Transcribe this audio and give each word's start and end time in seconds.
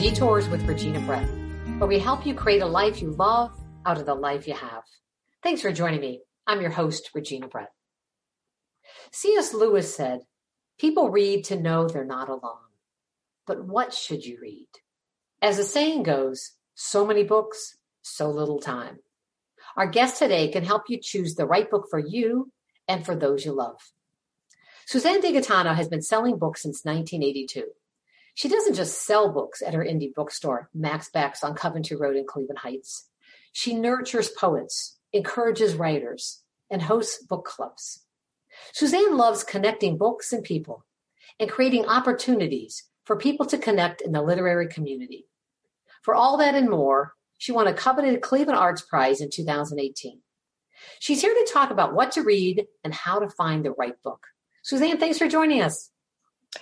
Detours 0.00 0.48
with 0.48 0.62
Regina 0.62 0.98
Brett, 1.00 1.28
where 1.76 1.86
we 1.86 1.98
help 1.98 2.24
you 2.24 2.32
create 2.32 2.62
a 2.62 2.66
life 2.66 3.02
you 3.02 3.10
love 3.10 3.52
out 3.84 3.98
of 3.98 4.06
the 4.06 4.14
life 4.14 4.48
you 4.48 4.54
have. 4.54 4.82
Thanks 5.42 5.60
for 5.60 5.72
joining 5.72 6.00
me. 6.00 6.22
I'm 6.46 6.62
your 6.62 6.70
host, 6.70 7.10
Regina 7.14 7.48
Brett. 7.48 7.68
C.S. 9.12 9.52
Lewis 9.52 9.94
said, 9.94 10.20
People 10.78 11.10
read 11.10 11.44
to 11.44 11.60
know 11.60 11.86
they're 11.86 12.06
not 12.06 12.30
alone. 12.30 12.70
But 13.46 13.62
what 13.66 13.92
should 13.92 14.24
you 14.24 14.38
read? 14.40 14.68
As 15.42 15.58
the 15.58 15.64
saying 15.64 16.04
goes, 16.04 16.52
so 16.74 17.06
many 17.06 17.22
books, 17.22 17.76
so 18.00 18.30
little 18.30 18.58
time. 18.58 19.00
Our 19.76 19.86
guest 19.86 20.18
today 20.18 20.48
can 20.48 20.64
help 20.64 20.84
you 20.88 20.98
choose 20.98 21.34
the 21.34 21.44
right 21.44 21.70
book 21.70 21.88
for 21.90 21.98
you 21.98 22.50
and 22.88 23.04
for 23.04 23.14
those 23.14 23.44
you 23.44 23.52
love. 23.52 23.76
Suzanne 24.86 25.20
DeGaetano 25.20 25.74
has 25.74 25.88
been 25.88 26.00
selling 26.00 26.38
books 26.38 26.62
since 26.62 26.86
1982. 26.86 27.64
She 28.40 28.48
doesn't 28.48 28.72
just 28.72 29.04
sell 29.04 29.30
books 29.30 29.60
at 29.60 29.74
her 29.74 29.84
indie 29.84 30.14
bookstore, 30.14 30.70
Mac's 30.72 31.10
Backs 31.10 31.44
on 31.44 31.54
Coventry 31.54 31.98
Road 31.98 32.16
in 32.16 32.24
Cleveland 32.26 32.60
Heights. 32.60 33.10
She 33.52 33.74
nurtures 33.74 34.30
poets, 34.30 34.96
encourages 35.12 35.74
writers, 35.74 36.42
and 36.70 36.80
hosts 36.80 37.22
book 37.22 37.44
clubs. 37.44 38.06
Suzanne 38.72 39.18
loves 39.18 39.44
connecting 39.44 39.98
books 39.98 40.32
and 40.32 40.42
people 40.42 40.86
and 41.38 41.50
creating 41.50 41.84
opportunities 41.84 42.84
for 43.04 43.14
people 43.14 43.44
to 43.44 43.58
connect 43.58 44.00
in 44.00 44.12
the 44.12 44.22
literary 44.22 44.68
community. 44.68 45.26
For 46.00 46.14
all 46.14 46.38
that 46.38 46.54
and 46.54 46.70
more, 46.70 47.12
she 47.36 47.52
won 47.52 47.66
a 47.66 47.74
coveted 47.74 48.22
Cleveland 48.22 48.58
Arts 48.58 48.80
Prize 48.80 49.20
in 49.20 49.28
2018. 49.28 50.18
She's 50.98 51.20
here 51.20 51.34
to 51.34 51.52
talk 51.52 51.70
about 51.70 51.92
what 51.92 52.12
to 52.12 52.22
read 52.22 52.64
and 52.84 52.94
how 52.94 53.18
to 53.18 53.28
find 53.28 53.66
the 53.66 53.72
right 53.72 54.02
book. 54.02 54.28
Suzanne, 54.62 54.96
thanks 54.96 55.18
for 55.18 55.28
joining 55.28 55.60
us. 55.60 55.90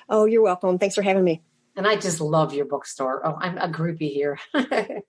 Oh, 0.09 0.25
you're 0.25 0.42
welcome. 0.42 0.81
Thanks 0.81 0.97
for 0.97 1.03
having 1.03 1.23
me. 1.23 1.45
And 1.79 1.87
I 1.87 1.95
just 1.95 2.21
love 2.21 2.53
your 2.53 2.65
bookstore. 2.65 3.25
Oh, 3.25 3.39
I'm 3.41 3.57
a 3.57 3.69
groupie 3.69 4.12
here. 4.12 4.41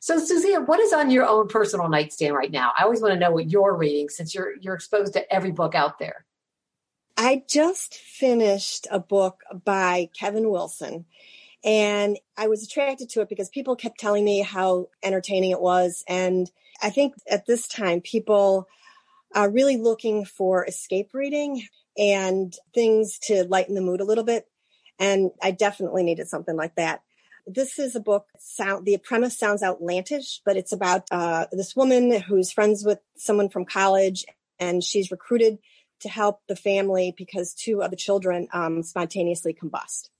so, 0.00 0.20
Suzanne, 0.20 0.64
what 0.66 0.78
is 0.78 0.92
on 0.92 1.10
your 1.10 1.26
own 1.26 1.48
personal 1.48 1.88
nightstand 1.88 2.36
right 2.36 2.50
now? 2.50 2.70
I 2.78 2.84
always 2.84 3.02
want 3.02 3.14
to 3.14 3.18
know 3.18 3.32
what 3.32 3.50
you're 3.50 3.76
reading 3.76 4.08
since 4.08 4.32
you're 4.32 4.54
you're 4.60 4.76
exposed 4.76 5.14
to 5.14 5.34
every 5.34 5.50
book 5.50 5.74
out 5.74 5.98
there. 5.98 6.24
I 7.16 7.42
just 7.48 7.96
finished 7.96 8.86
a 8.88 9.00
book 9.00 9.40
by 9.64 10.10
Kevin 10.16 10.48
Wilson. 10.48 11.06
And 11.64 12.20
I 12.38 12.46
was 12.46 12.62
attracted 12.62 13.10
to 13.10 13.20
it 13.22 13.28
because 13.28 13.48
people 13.48 13.74
kept 13.74 13.98
telling 13.98 14.24
me 14.24 14.42
how 14.42 14.90
entertaining 15.02 15.50
it 15.50 15.60
was. 15.60 16.04
And 16.06 16.48
I 16.80 16.90
think 16.90 17.14
at 17.28 17.46
this 17.46 17.66
time, 17.66 18.00
people 18.00 18.68
are 19.34 19.50
really 19.50 19.76
looking 19.76 20.24
for 20.24 20.64
escape 20.64 21.10
reading 21.14 21.64
and 21.98 22.54
things 22.74 23.18
to 23.24 23.42
lighten 23.44 23.74
the 23.74 23.80
mood 23.80 24.00
a 24.00 24.04
little 24.04 24.24
bit. 24.24 24.46
And 25.00 25.30
I 25.42 25.50
definitely 25.50 26.04
needed 26.04 26.28
something 26.28 26.54
like 26.54 26.76
that. 26.76 27.02
This 27.46 27.78
is 27.78 27.96
a 27.96 28.00
book. 28.00 28.26
Sound 28.38 28.84
the 28.84 28.98
premise 28.98 29.36
sounds 29.36 29.62
outlandish, 29.62 30.42
but 30.44 30.56
it's 30.56 30.72
about 30.72 31.08
uh, 31.10 31.46
this 31.50 31.74
woman 31.74 32.20
who's 32.20 32.52
friends 32.52 32.84
with 32.84 33.00
someone 33.16 33.48
from 33.48 33.64
college, 33.64 34.26
and 34.60 34.84
she's 34.84 35.10
recruited 35.10 35.58
to 36.00 36.08
help 36.08 36.40
the 36.48 36.54
family 36.54 37.14
because 37.16 37.54
two 37.54 37.82
of 37.82 37.90
the 37.90 37.96
children 37.96 38.46
um, 38.52 38.82
spontaneously 38.82 39.54
combust. 39.54 40.10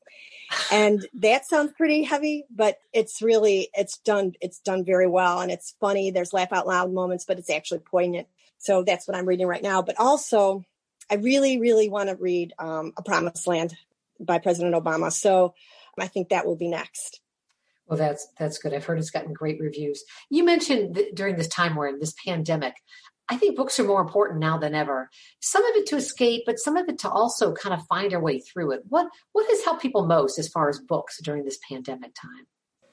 And 0.72 1.06
that 1.14 1.46
sounds 1.46 1.72
pretty 1.76 2.02
heavy, 2.02 2.44
but 2.50 2.78
it's 2.92 3.22
really 3.22 3.68
it's 3.74 3.98
done 3.98 4.32
it's 4.40 4.58
done 4.58 4.84
very 4.84 5.06
well, 5.06 5.40
and 5.40 5.52
it's 5.52 5.76
funny. 5.78 6.10
There's 6.10 6.32
laugh 6.32 6.52
out 6.52 6.66
loud 6.66 6.90
moments, 6.92 7.26
but 7.26 7.38
it's 7.38 7.50
actually 7.50 7.80
poignant. 7.80 8.28
So 8.58 8.82
that's 8.82 9.06
what 9.06 9.16
I'm 9.16 9.26
reading 9.26 9.46
right 9.46 9.62
now. 9.62 9.82
But 9.82 10.00
also, 10.00 10.64
I 11.10 11.16
really, 11.16 11.60
really 11.60 11.88
want 11.88 12.08
to 12.08 12.16
read 12.16 12.54
um, 12.58 12.92
A 12.96 13.02
Promised 13.02 13.46
Land 13.46 13.76
by 14.20 14.38
President 14.38 14.74
Obama. 14.74 15.12
So 15.12 15.54
I 15.98 16.06
think 16.06 16.28
that 16.28 16.46
will 16.46 16.56
be 16.56 16.68
next. 16.68 17.20
Well, 17.86 17.98
that's 17.98 18.28
that's 18.38 18.58
good. 18.58 18.72
I've 18.72 18.84
heard 18.84 18.98
it's 18.98 19.10
gotten 19.10 19.32
great 19.32 19.60
reviews. 19.60 20.04
You 20.30 20.44
mentioned 20.44 20.98
during 21.14 21.36
this 21.36 21.48
time 21.48 21.74
we're 21.74 21.88
in 21.88 21.98
this 21.98 22.14
pandemic. 22.24 22.74
I 23.28 23.36
think 23.36 23.56
books 23.56 23.78
are 23.78 23.84
more 23.84 24.00
important 24.00 24.40
now 24.40 24.58
than 24.58 24.74
ever. 24.74 25.08
Some 25.40 25.64
of 25.64 25.76
it 25.76 25.86
to 25.86 25.96
escape, 25.96 26.42
but 26.46 26.58
some 26.58 26.76
of 26.76 26.88
it 26.88 26.98
to 27.00 27.10
also 27.10 27.52
kind 27.52 27.74
of 27.74 27.86
find 27.86 28.12
our 28.12 28.20
way 28.20 28.40
through 28.40 28.72
it. 28.72 28.82
What 28.88 29.08
what 29.32 29.48
has 29.48 29.64
helped 29.64 29.82
people 29.82 30.06
most 30.06 30.38
as 30.38 30.48
far 30.48 30.68
as 30.68 30.78
books 30.78 31.20
during 31.22 31.44
this 31.44 31.58
pandemic 31.68 32.14
time? 32.14 32.46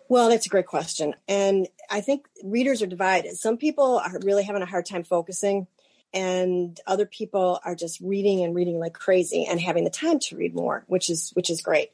Well, 0.10 0.30
that's 0.30 0.46
a 0.46 0.50
great 0.50 0.68
question. 0.68 1.16
And 1.28 1.68
I 1.90 2.02
think 2.02 2.28
readers 2.44 2.82
are 2.82 2.88
divided. 2.88 3.36
Some 3.36 3.58
people 3.58 4.00
are 4.00 4.20
really 4.24 4.44
having 4.44 4.62
a 4.62 4.68
hard 4.68 4.86
time 4.86 5.04
focusing 5.04 5.68
and 6.14 6.80
other 6.88 7.06
people 7.06 7.60
are 7.64 7.76
just 7.76 8.00
reading 8.02 8.44
and 8.44 8.56
reading 8.56 8.80
like 8.80 8.94
crazy 8.94 9.46
and 9.46 9.60
having 9.60 9.84
the 9.84 9.90
time 9.90 10.20
to 10.20 10.38
read 10.38 10.56
more 10.56 10.84
which 10.88 11.10
is 11.10 11.32
which 11.32 11.50
is 11.50 11.62
great. 11.62 11.92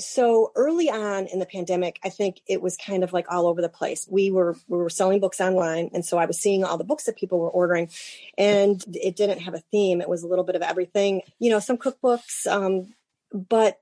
So 0.00 0.52
early 0.54 0.88
on 0.88 1.26
in 1.26 1.40
the 1.40 1.46
pandemic 1.46 1.98
i 2.04 2.08
think 2.08 2.40
it 2.46 2.62
was 2.62 2.76
kind 2.76 3.02
of 3.02 3.12
like 3.12 3.26
all 3.30 3.46
over 3.46 3.60
the 3.60 3.68
place. 3.68 4.06
We 4.08 4.30
were 4.30 4.56
we 4.68 4.78
were 4.78 4.90
selling 4.90 5.20
books 5.20 5.40
online 5.40 5.90
and 5.92 6.04
so 6.04 6.18
i 6.18 6.26
was 6.26 6.38
seeing 6.38 6.64
all 6.64 6.78
the 6.78 6.84
books 6.84 7.04
that 7.04 7.16
people 7.16 7.38
were 7.38 7.50
ordering 7.50 7.90
and 8.36 8.82
it 8.94 9.16
didn't 9.16 9.40
have 9.40 9.54
a 9.54 9.62
theme. 9.72 10.00
It 10.00 10.08
was 10.08 10.22
a 10.22 10.28
little 10.28 10.44
bit 10.44 10.56
of 10.56 10.62
everything 10.62 11.22
you 11.38 11.50
know 11.50 11.58
some 11.60 11.78
cookbooks 11.78 12.46
um, 12.46 12.94
but 13.32 13.80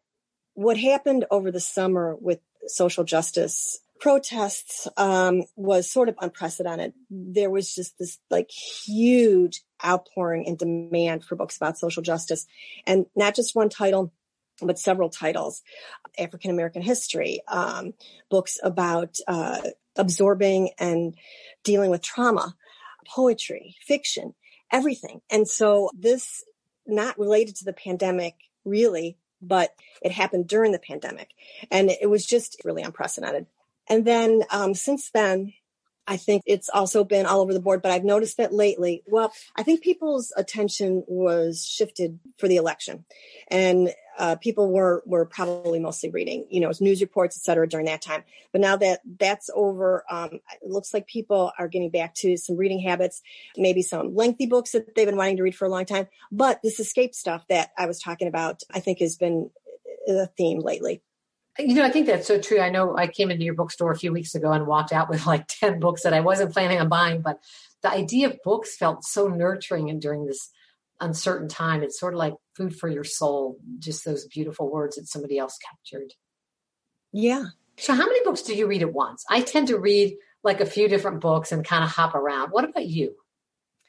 what 0.54 0.78
happened 0.78 1.26
over 1.30 1.50
the 1.50 1.60
summer 1.60 2.16
with 2.16 2.40
social 2.66 3.04
justice 3.04 3.78
protests 3.98 4.88
um, 4.96 5.42
was 5.56 5.90
sort 5.90 6.08
of 6.08 6.16
unprecedented. 6.20 6.92
There 7.10 7.50
was 7.50 7.74
just 7.74 7.98
this 7.98 8.18
like 8.30 8.50
huge 8.50 9.62
outpouring 9.84 10.46
and 10.46 10.58
demand 10.58 11.24
for 11.24 11.36
books 11.36 11.56
about 11.56 11.78
social 11.78 12.02
justice, 12.02 12.46
and 12.86 13.06
not 13.14 13.34
just 13.34 13.54
one 13.54 13.68
title, 13.68 14.12
but 14.62 14.78
several 14.78 15.08
titles: 15.08 15.62
African 16.18 16.50
American 16.50 16.82
history, 16.82 17.40
um, 17.48 17.94
books 18.30 18.58
about 18.62 19.16
uh, 19.26 19.60
absorbing 19.96 20.70
and 20.78 21.14
dealing 21.64 21.90
with 21.90 22.02
trauma, 22.02 22.54
poetry, 23.06 23.76
fiction, 23.86 24.34
everything. 24.70 25.20
And 25.30 25.48
so 25.48 25.90
this, 25.98 26.44
not 26.86 27.18
related 27.18 27.56
to 27.56 27.64
the 27.64 27.72
pandemic, 27.72 28.34
really. 28.64 29.16
But 29.42 29.74
it 30.00 30.12
happened 30.12 30.48
during 30.48 30.72
the 30.72 30.78
pandemic 30.78 31.28
and 31.70 31.90
it 31.90 32.08
was 32.08 32.24
just 32.24 32.62
really 32.64 32.82
unprecedented. 32.82 33.46
And 33.88 34.04
then 34.04 34.42
um, 34.50 34.74
since 34.74 35.10
then, 35.10 35.52
I 36.08 36.16
think 36.16 36.42
it's 36.46 36.68
also 36.68 37.02
been 37.02 37.26
all 37.26 37.40
over 37.40 37.52
the 37.52 37.60
board, 37.60 37.82
but 37.82 37.90
I've 37.90 38.04
noticed 38.04 38.36
that 38.36 38.52
lately. 38.52 39.02
Well, 39.06 39.32
I 39.56 39.64
think 39.64 39.82
people's 39.82 40.32
attention 40.36 41.02
was 41.08 41.66
shifted 41.66 42.20
for 42.38 42.46
the 42.46 42.56
election, 42.56 43.04
and 43.48 43.92
uh, 44.16 44.36
people 44.36 44.70
were 44.70 45.02
were 45.04 45.26
probably 45.26 45.80
mostly 45.80 46.10
reading, 46.10 46.46
you 46.48 46.60
know, 46.60 46.70
news 46.80 47.00
reports, 47.00 47.36
et 47.36 47.42
cetera, 47.42 47.68
during 47.68 47.86
that 47.86 48.02
time. 48.02 48.22
But 48.52 48.60
now 48.60 48.76
that 48.76 49.00
that's 49.18 49.50
over, 49.52 50.04
um, 50.08 50.34
it 50.62 50.70
looks 50.70 50.94
like 50.94 51.08
people 51.08 51.50
are 51.58 51.66
getting 51.66 51.90
back 51.90 52.14
to 52.16 52.36
some 52.36 52.56
reading 52.56 52.78
habits, 52.78 53.20
maybe 53.56 53.82
some 53.82 54.14
lengthy 54.14 54.46
books 54.46 54.72
that 54.72 54.94
they've 54.94 55.06
been 55.06 55.16
wanting 55.16 55.38
to 55.38 55.42
read 55.42 55.56
for 55.56 55.64
a 55.64 55.70
long 55.70 55.86
time. 55.86 56.06
But 56.30 56.60
this 56.62 56.78
escape 56.78 57.16
stuff 57.16 57.44
that 57.48 57.72
I 57.76 57.86
was 57.86 58.00
talking 58.00 58.28
about, 58.28 58.62
I 58.72 58.78
think, 58.78 59.00
has 59.00 59.16
been 59.16 59.50
a 60.08 60.26
theme 60.26 60.60
lately. 60.60 61.02
You 61.58 61.74
know, 61.74 61.84
I 61.84 61.90
think 61.90 62.06
that's 62.06 62.26
so 62.26 62.40
true. 62.40 62.60
I 62.60 62.70
know 62.70 62.96
I 62.96 63.06
came 63.06 63.30
into 63.30 63.44
your 63.44 63.54
bookstore 63.54 63.90
a 63.90 63.98
few 63.98 64.12
weeks 64.12 64.34
ago 64.34 64.52
and 64.52 64.66
walked 64.66 64.92
out 64.92 65.08
with 65.08 65.26
like 65.26 65.46
10 65.60 65.80
books 65.80 66.02
that 66.02 66.14
I 66.14 66.20
wasn't 66.20 66.52
planning 66.52 66.80
on 66.80 66.88
buying, 66.88 67.22
but 67.22 67.40
the 67.82 67.90
idea 67.90 68.28
of 68.28 68.38
books 68.44 68.76
felt 68.76 69.04
so 69.04 69.28
nurturing 69.28 69.90
and 69.90 70.00
during 70.00 70.26
this 70.26 70.50
uncertain 71.00 71.48
time. 71.48 71.82
It's 71.82 71.98
sort 71.98 72.14
of 72.14 72.18
like 72.18 72.34
food 72.54 72.76
for 72.76 72.88
your 72.88 73.04
soul, 73.04 73.58
just 73.78 74.04
those 74.04 74.26
beautiful 74.26 74.70
words 74.70 74.96
that 74.96 75.06
somebody 75.06 75.38
else 75.38 75.58
captured. 75.58 76.12
Yeah. 77.12 77.46
So, 77.78 77.94
how 77.94 78.06
many 78.06 78.22
books 78.24 78.42
do 78.42 78.54
you 78.54 78.66
read 78.66 78.82
at 78.82 78.92
once? 78.92 79.24
I 79.28 79.42
tend 79.42 79.68
to 79.68 79.78
read 79.78 80.16
like 80.42 80.60
a 80.60 80.66
few 80.66 80.88
different 80.88 81.20
books 81.20 81.52
and 81.52 81.64
kind 81.64 81.84
of 81.84 81.90
hop 81.90 82.14
around. 82.14 82.50
What 82.50 82.64
about 82.64 82.86
you? 82.86 83.14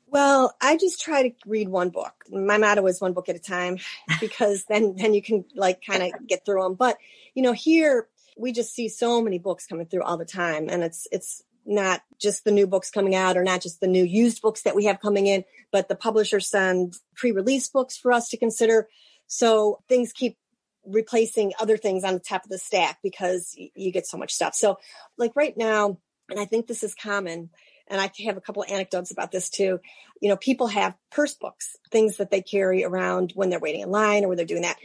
Well, 0.09 0.56
I 0.62 0.77
just 0.77 1.01
try 1.01 1.30
to 1.30 1.36
read 1.45 1.68
one 1.68 1.89
book. 1.89 2.13
My 2.31 2.57
motto 2.57 2.86
is 2.88 3.01
one 3.01 3.13
book 3.13 3.27
at 3.27 3.36
a 3.36 3.39
time 3.39 3.77
because 4.21 4.65
then 4.65 4.95
then 4.95 5.13
you 5.13 5.21
can 5.21 5.45
like 5.56 5.83
kind 5.86 6.04
of 6.04 6.27
get 6.27 6.45
through 6.45 6.63
them. 6.63 6.75
But 6.75 6.98
you 7.36 7.44
know, 7.44 7.54
here 7.54 8.07
we 8.38 8.51
just 8.51 8.74
see 8.74 8.88
so 8.88 9.21
many 9.21 9.39
books 9.39 9.68
coming 9.68 9.88
through 9.88 10.04
all 10.04 10.18
the 10.18 10.25
time, 10.25 10.69
and 10.69 10.83
it's 10.83 11.07
it's 11.12 11.44
not 11.65 12.01
just 12.19 12.45
the 12.45 12.51
new 12.51 12.65
books 12.65 12.89
coming 12.89 13.13
out 13.13 13.36
or 13.36 13.44
not 13.44 13.62
just 13.62 13.81
the 13.81 13.88
new 13.88 14.04
used 14.04 14.42
books 14.42 14.62
that 14.62 14.75
we 14.75 14.86
have 14.86 15.01
coming 15.01 15.27
in, 15.27 15.44
but 15.71 15.89
the 15.89 15.95
publishers 15.95 16.50
send 16.50 16.95
pre-release 17.15 17.68
books 17.68 17.98
for 17.98 18.13
us 18.13 18.30
to 18.30 18.38
consider. 18.38 18.88
So 19.27 19.83
things 19.89 20.13
keep 20.13 20.38
replacing 20.86 21.51
other 21.59 21.75
things 21.75 22.06
on 22.06 22.13
the 22.13 22.21
top 22.21 22.45
of 22.45 22.50
the 22.50 22.57
stack 22.57 23.00
because 23.04 23.54
you 23.75 23.92
get 23.92 24.07
so 24.07 24.18
much 24.18 24.31
stuff. 24.33 24.56
So 24.56 24.80
like 25.18 25.36
right 25.36 25.57
now, 25.57 25.98
and 26.30 26.39
I 26.39 26.45
think 26.45 26.68
this 26.68 26.83
is 26.83 26.95
common 26.95 27.50
and 27.89 28.01
I 28.01 28.12
have 28.25 28.38
a 28.38 28.42
couple 28.42 28.63
of 28.63 28.69
anecdotes 28.69 29.12
about 29.12 29.31
this 29.31 29.50
too. 29.50 29.80
You 30.22 30.30
know, 30.30 30.38
people 30.38 30.68
have 30.68 30.95
purse 31.12 31.34
books, 31.34 31.75
things 31.92 32.18
that 32.18 32.31
they 32.31 32.42
carry 32.42 32.84
around 32.84 33.31
when 33.36 33.50
they're 33.50 33.60
waiting 33.60 33.81
in 33.81 33.92
line 33.92 34.24
or 34.24 34.28
when 34.28 34.38
they're 34.38 34.45
doing 34.45 34.63
that. 34.63 34.78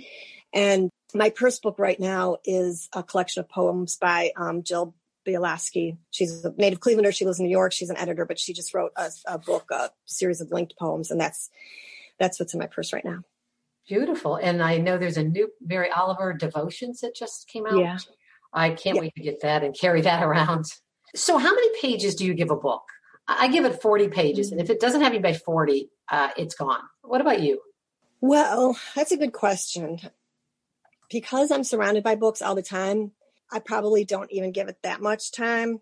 And 0.52 0.90
my 1.14 1.30
purse 1.30 1.58
book 1.58 1.78
right 1.78 1.98
now 1.98 2.38
is 2.44 2.88
a 2.94 3.02
collection 3.02 3.40
of 3.40 3.48
poems 3.48 3.96
by 3.96 4.32
um, 4.36 4.62
Jill 4.62 4.94
Bielaski. 5.26 5.96
She's 6.10 6.44
a 6.44 6.52
native 6.56 6.80
Clevelander. 6.80 7.14
She 7.14 7.24
lives 7.24 7.38
in 7.38 7.46
New 7.46 7.50
York. 7.50 7.72
She's 7.72 7.90
an 7.90 7.96
editor, 7.96 8.24
but 8.24 8.38
she 8.38 8.52
just 8.52 8.74
wrote 8.74 8.92
a, 8.96 9.10
a 9.26 9.38
book, 9.38 9.70
a 9.70 9.90
series 10.04 10.40
of 10.40 10.50
linked 10.50 10.74
poems, 10.78 11.10
and 11.10 11.20
that's 11.20 11.50
that's 12.18 12.38
what's 12.38 12.54
in 12.54 12.60
my 12.60 12.66
purse 12.66 12.92
right 12.92 13.04
now. 13.04 13.20
Beautiful. 13.88 14.36
And 14.36 14.62
I 14.62 14.78
know 14.78 14.96
there's 14.96 15.16
a 15.16 15.24
new 15.24 15.50
Mary 15.60 15.90
Oliver 15.90 16.32
devotions 16.32 17.00
that 17.00 17.16
just 17.16 17.48
came 17.48 17.66
out. 17.66 17.78
Yeah. 17.78 17.98
I 18.52 18.70
can't 18.70 18.98
wait 18.98 19.14
to 19.16 19.22
get 19.22 19.42
that 19.42 19.64
and 19.64 19.76
carry 19.76 20.02
that 20.02 20.22
around. 20.22 20.66
So, 21.14 21.38
how 21.38 21.54
many 21.54 21.80
pages 21.80 22.14
do 22.14 22.24
you 22.24 22.34
give 22.34 22.50
a 22.50 22.56
book? 22.56 22.84
I 23.28 23.48
give 23.48 23.64
it 23.64 23.80
40 23.80 24.08
pages. 24.08 24.50
And 24.52 24.60
if 24.60 24.70
it 24.70 24.80
doesn't 24.80 25.00
have 25.00 25.14
you 25.14 25.20
by 25.20 25.34
40, 25.34 25.90
uh, 26.10 26.30
it's 26.36 26.54
gone. 26.54 26.80
What 27.02 27.20
about 27.20 27.40
you? 27.40 27.60
Well, 28.20 28.76
that's 28.94 29.12
a 29.12 29.16
good 29.16 29.32
question. 29.32 30.00
Because 31.10 31.50
I'm 31.50 31.64
surrounded 31.64 32.02
by 32.02 32.14
books 32.14 32.40
all 32.40 32.54
the 32.54 32.62
time, 32.62 33.12
I 33.50 33.58
probably 33.58 34.04
don't 34.04 34.32
even 34.32 34.52
give 34.52 34.68
it 34.68 34.78
that 34.82 35.02
much 35.02 35.32
time. 35.32 35.80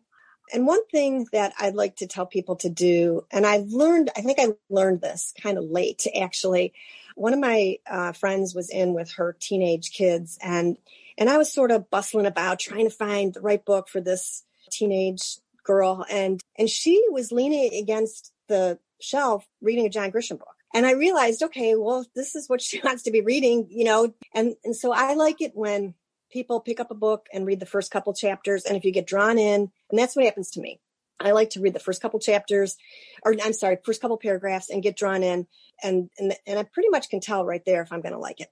And 0.53 0.67
one 0.67 0.85
thing 0.89 1.29
that 1.33 1.53
I'd 1.59 1.75
like 1.75 1.97
to 1.97 2.09
tell 2.09 2.27
people 2.27 2.57
to 2.57 2.69
do, 2.69 3.25
and 3.31 3.47
I've 3.47 3.69
learned, 3.69 4.11
I 4.17 4.23
think 4.23 4.39
I 4.41 4.49
learned 4.69 5.01
this 5.01 5.33
kind 5.41 5.57
of 5.57 5.65
late 5.65 6.05
actually. 6.21 6.73
One 7.15 7.33
of 7.33 7.39
my 7.39 7.77
uh, 7.89 8.13
friends 8.13 8.55
was 8.55 8.71
in 8.71 8.93
with 8.93 9.13
her 9.13 9.37
teenage 9.39 9.93
kids, 9.93 10.39
and 10.43 10.77
and 11.19 11.29
I 11.29 11.37
was 11.37 11.53
sort 11.53 11.71
of 11.71 11.91
bustling 11.91 12.27
about 12.27 12.59
trying 12.59 12.89
to 12.89 12.95
find 12.95 13.33
the 13.33 13.41
right 13.41 13.65
book 13.65 13.89
for 13.89 14.01
this 14.01 14.43
teenage 14.71 15.39
girl, 15.65 16.05
and 16.11 16.41
and 16.59 16.69
she 16.69 17.03
was 17.11 17.33
leaning 17.33 17.75
against 17.75 18.33
the 18.49 18.79
shelf 19.01 19.47
reading 19.61 19.87
a 19.87 19.91
John 19.91 20.11
Grisham 20.11 20.39
book. 20.39 20.57
And 20.73 20.87
I 20.87 20.93
realized, 20.93 21.43
okay, 21.43 21.75
well, 21.75 22.07
this 22.15 22.37
is 22.37 22.49
what 22.49 22.61
she 22.69 22.81
wants 22.83 23.03
to 23.05 23.11
be 23.11 23.21
reading, 23.21 23.67
you 23.71 23.85
know, 23.85 24.13
and 24.35 24.55
and 24.65 24.75
so 24.75 24.93
I 24.93 25.15
like 25.15 25.41
it 25.41 25.53
when 25.55 25.95
people 26.31 26.61
pick 26.61 26.81
up 26.81 26.91
a 26.91 26.95
book 26.95 27.27
and 27.33 27.47
read 27.47 27.61
the 27.61 27.67
first 27.67 27.91
couple 27.91 28.15
chapters. 28.15 28.65
And 28.65 28.77
if 28.77 28.85
you 28.85 28.93
get 28.93 29.07
drawn 29.07 29.39
in, 29.39 29.71
and 29.91 29.99
that's 29.99 30.15
what 30.15 30.25
happens 30.25 30.51
to 30.53 30.61
me. 30.61 30.81
I 31.21 31.33
like 31.33 31.51
to 31.51 31.61
read 31.61 31.75
the 31.75 31.81
first 31.81 32.01
couple 32.01 32.19
chapters, 32.19 32.77
or 33.25 33.35
I'm 33.43 33.53
sorry, 33.53 33.77
first 33.85 34.01
couple 34.01 34.17
paragraphs 34.17 34.71
and 34.71 34.83
get 34.83 34.97
drawn 34.97 35.23
in. 35.23 35.47
And, 35.83 36.09
and, 36.19 36.35
and 36.47 36.59
I 36.59 36.63
pretty 36.63 36.89
much 36.89 37.11
can 37.11 37.21
tell 37.21 37.45
right 37.45 37.63
there 37.67 37.83
if 37.83 37.93
I'm 37.93 38.01
going 38.01 38.15
to 38.15 38.19
like 38.19 38.41
it. 38.41 38.49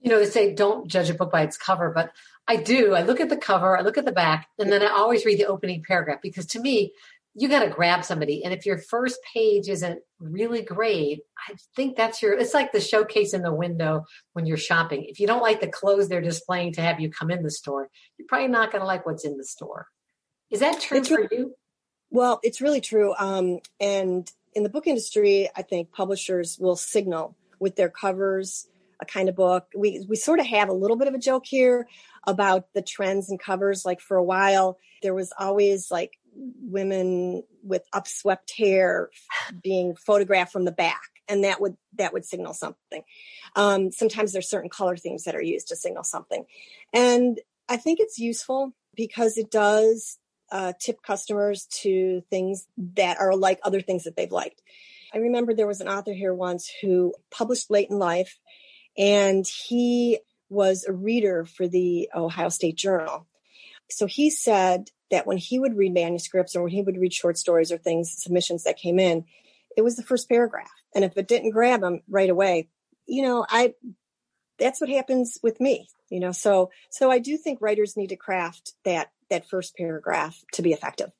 You 0.00 0.10
know, 0.10 0.18
they 0.18 0.26
say 0.26 0.54
don't 0.54 0.88
judge 0.88 1.10
a 1.10 1.14
book 1.14 1.32
by 1.32 1.42
its 1.42 1.56
cover, 1.56 1.90
but 1.90 2.12
I 2.46 2.56
do. 2.56 2.94
I 2.94 3.02
look 3.02 3.20
at 3.20 3.28
the 3.28 3.36
cover, 3.36 3.76
I 3.76 3.82
look 3.82 3.98
at 3.98 4.04
the 4.04 4.12
back, 4.12 4.48
and 4.58 4.72
then 4.72 4.82
I 4.82 4.88
always 4.88 5.24
read 5.24 5.38
the 5.38 5.46
opening 5.46 5.82
paragraph 5.86 6.20
because 6.22 6.46
to 6.46 6.60
me, 6.60 6.92
you 7.34 7.48
got 7.48 7.62
to 7.62 7.70
grab 7.70 8.04
somebody. 8.04 8.42
And 8.42 8.52
if 8.52 8.66
your 8.66 8.78
first 8.78 9.18
page 9.32 9.68
isn't 9.68 10.00
really 10.18 10.62
great, 10.62 11.20
I 11.48 11.54
think 11.76 11.96
that's 11.96 12.20
your, 12.20 12.32
it's 12.32 12.54
like 12.54 12.72
the 12.72 12.80
showcase 12.80 13.32
in 13.32 13.42
the 13.42 13.54
window 13.54 14.04
when 14.32 14.44
you're 14.44 14.56
shopping. 14.56 15.04
If 15.04 15.20
you 15.20 15.26
don't 15.26 15.42
like 15.42 15.60
the 15.60 15.68
clothes 15.68 16.08
they're 16.08 16.20
displaying 16.20 16.72
to 16.74 16.80
have 16.80 17.00
you 17.00 17.10
come 17.10 17.30
in 17.30 17.42
the 17.42 17.50
store, 17.50 17.90
you're 18.18 18.26
probably 18.26 18.48
not 18.48 18.72
going 18.72 18.80
to 18.80 18.86
like 18.86 19.06
what's 19.06 19.24
in 19.24 19.36
the 19.36 19.44
store. 19.44 19.86
Is 20.50 20.60
that 20.60 20.80
true 20.80 20.98
it's 20.98 21.08
for 21.08 21.16
really, 21.16 21.28
you? 21.30 21.54
Well, 22.10 22.40
it's 22.42 22.60
really 22.60 22.80
true. 22.80 23.14
Um, 23.16 23.60
and 23.78 24.28
in 24.54 24.62
the 24.62 24.68
book 24.68 24.86
industry, 24.86 25.48
I 25.54 25.62
think 25.62 25.92
publishers 25.92 26.58
will 26.58 26.76
signal 26.76 27.36
with 27.60 27.76
their 27.76 27.90
covers 27.90 28.66
a 29.00 29.06
kind 29.06 29.28
of 29.28 29.36
book. 29.36 29.66
We 29.76 30.04
we 30.08 30.16
sort 30.16 30.40
of 30.40 30.46
have 30.46 30.68
a 30.68 30.74
little 30.74 30.96
bit 30.96 31.08
of 31.08 31.14
a 31.14 31.18
joke 31.18 31.46
here 31.46 31.86
about 32.26 32.66
the 32.74 32.82
trends 32.82 33.30
and 33.30 33.40
covers. 33.40 33.84
Like 33.84 34.00
for 34.00 34.16
a 34.16 34.24
while, 34.24 34.78
there 35.02 35.14
was 35.14 35.32
always 35.38 35.90
like 35.90 36.18
women 36.34 37.42
with 37.62 37.82
upswept 37.94 38.50
hair 38.56 39.10
being 39.62 39.94
photographed 39.96 40.52
from 40.52 40.64
the 40.64 40.72
back 40.72 41.00
and 41.28 41.44
that 41.44 41.60
would 41.60 41.76
that 41.94 42.12
would 42.12 42.24
signal 42.24 42.54
something 42.54 43.02
um, 43.56 43.90
sometimes 43.90 44.32
there's 44.32 44.48
certain 44.48 44.70
color 44.70 44.96
themes 44.96 45.24
that 45.24 45.34
are 45.34 45.42
used 45.42 45.68
to 45.68 45.76
signal 45.76 46.04
something 46.04 46.44
and 46.92 47.40
i 47.68 47.76
think 47.76 47.98
it's 48.00 48.18
useful 48.18 48.72
because 48.94 49.36
it 49.36 49.50
does 49.50 50.18
uh, 50.50 50.72
tip 50.80 51.02
customers 51.02 51.66
to 51.66 52.22
things 52.30 52.66
that 52.78 53.18
are 53.20 53.36
like 53.36 53.60
other 53.62 53.80
things 53.80 54.04
that 54.04 54.16
they've 54.16 54.32
liked 54.32 54.62
i 55.12 55.18
remember 55.18 55.52
there 55.52 55.66
was 55.66 55.80
an 55.80 55.88
author 55.88 56.12
here 56.12 56.34
once 56.34 56.70
who 56.80 57.12
published 57.30 57.70
late 57.70 57.90
in 57.90 57.98
life 57.98 58.38
and 58.98 59.46
he 59.46 60.18
was 60.50 60.84
a 60.84 60.92
reader 60.92 61.44
for 61.46 61.66
the 61.66 62.10
ohio 62.14 62.48
state 62.48 62.76
journal 62.76 63.26
so 63.90 64.06
he 64.06 64.30
said 64.30 64.90
that 65.10 65.26
when 65.26 65.38
he 65.38 65.58
would 65.58 65.76
read 65.76 65.94
manuscripts 65.94 66.54
or 66.54 66.62
when 66.64 66.72
he 66.72 66.82
would 66.82 66.98
read 66.98 67.12
short 67.12 67.38
stories 67.38 67.72
or 67.72 67.78
things, 67.78 68.14
submissions 68.22 68.64
that 68.64 68.78
came 68.78 68.98
in, 68.98 69.24
it 69.76 69.82
was 69.82 69.96
the 69.96 70.02
first 70.02 70.28
paragraph. 70.28 70.70
And 70.94 71.04
if 71.04 71.16
it 71.16 71.28
didn't 71.28 71.50
grab 71.50 71.82
him 71.82 72.02
right 72.08 72.28
away, 72.28 72.68
you 73.06 73.22
know, 73.22 73.46
I, 73.48 73.74
that's 74.58 74.80
what 74.80 74.90
happens 74.90 75.38
with 75.42 75.60
me, 75.60 75.88
you 76.10 76.20
know, 76.20 76.32
so, 76.32 76.70
so 76.90 77.10
I 77.10 77.18
do 77.18 77.36
think 77.36 77.60
writers 77.60 77.96
need 77.96 78.08
to 78.08 78.16
craft 78.16 78.74
that, 78.84 79.10
that 79.30 79.48
first 79.48 79.76
paragraph 79.76 80.38
to 80.54 80.62
be 80.62 80.72
effective. 80.72 81.10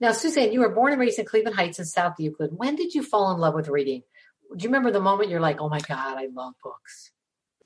Now, 0.00 0.12
Suzanne, 0.12 0.52
you 0.52 0.60
were 0.60 0.70
born 0.70 0.92
and 0.92 1.00
raised 1.00 1.18
in 1.18 1.26
Cleveland 1.26 1.56
Heights 1.56 1.78
in 1.78 1.84
South 1.84 2.14
Euclid. 2.18 2.52
When 2.56 2.74
did 2.74 2.94
you 2.94 3.02
fall 3.02 3.32
in 3.32 3.38
love 3.38 3.54
with 3.54 3.68
reading? 3.68 4.02
Do 4.56 4.62
you 4.62 4.68
remember 4.68 4.90
the 4.90 5.00
moment 5.00 5.30
you're 5.30 5.40
like, 5.40 5.60
oh 5.60 5.68
my 5.68 5.80
God, 5.80 6.18
I 6.18 6.28
love 6.32 6.54
books? 6.62 7.12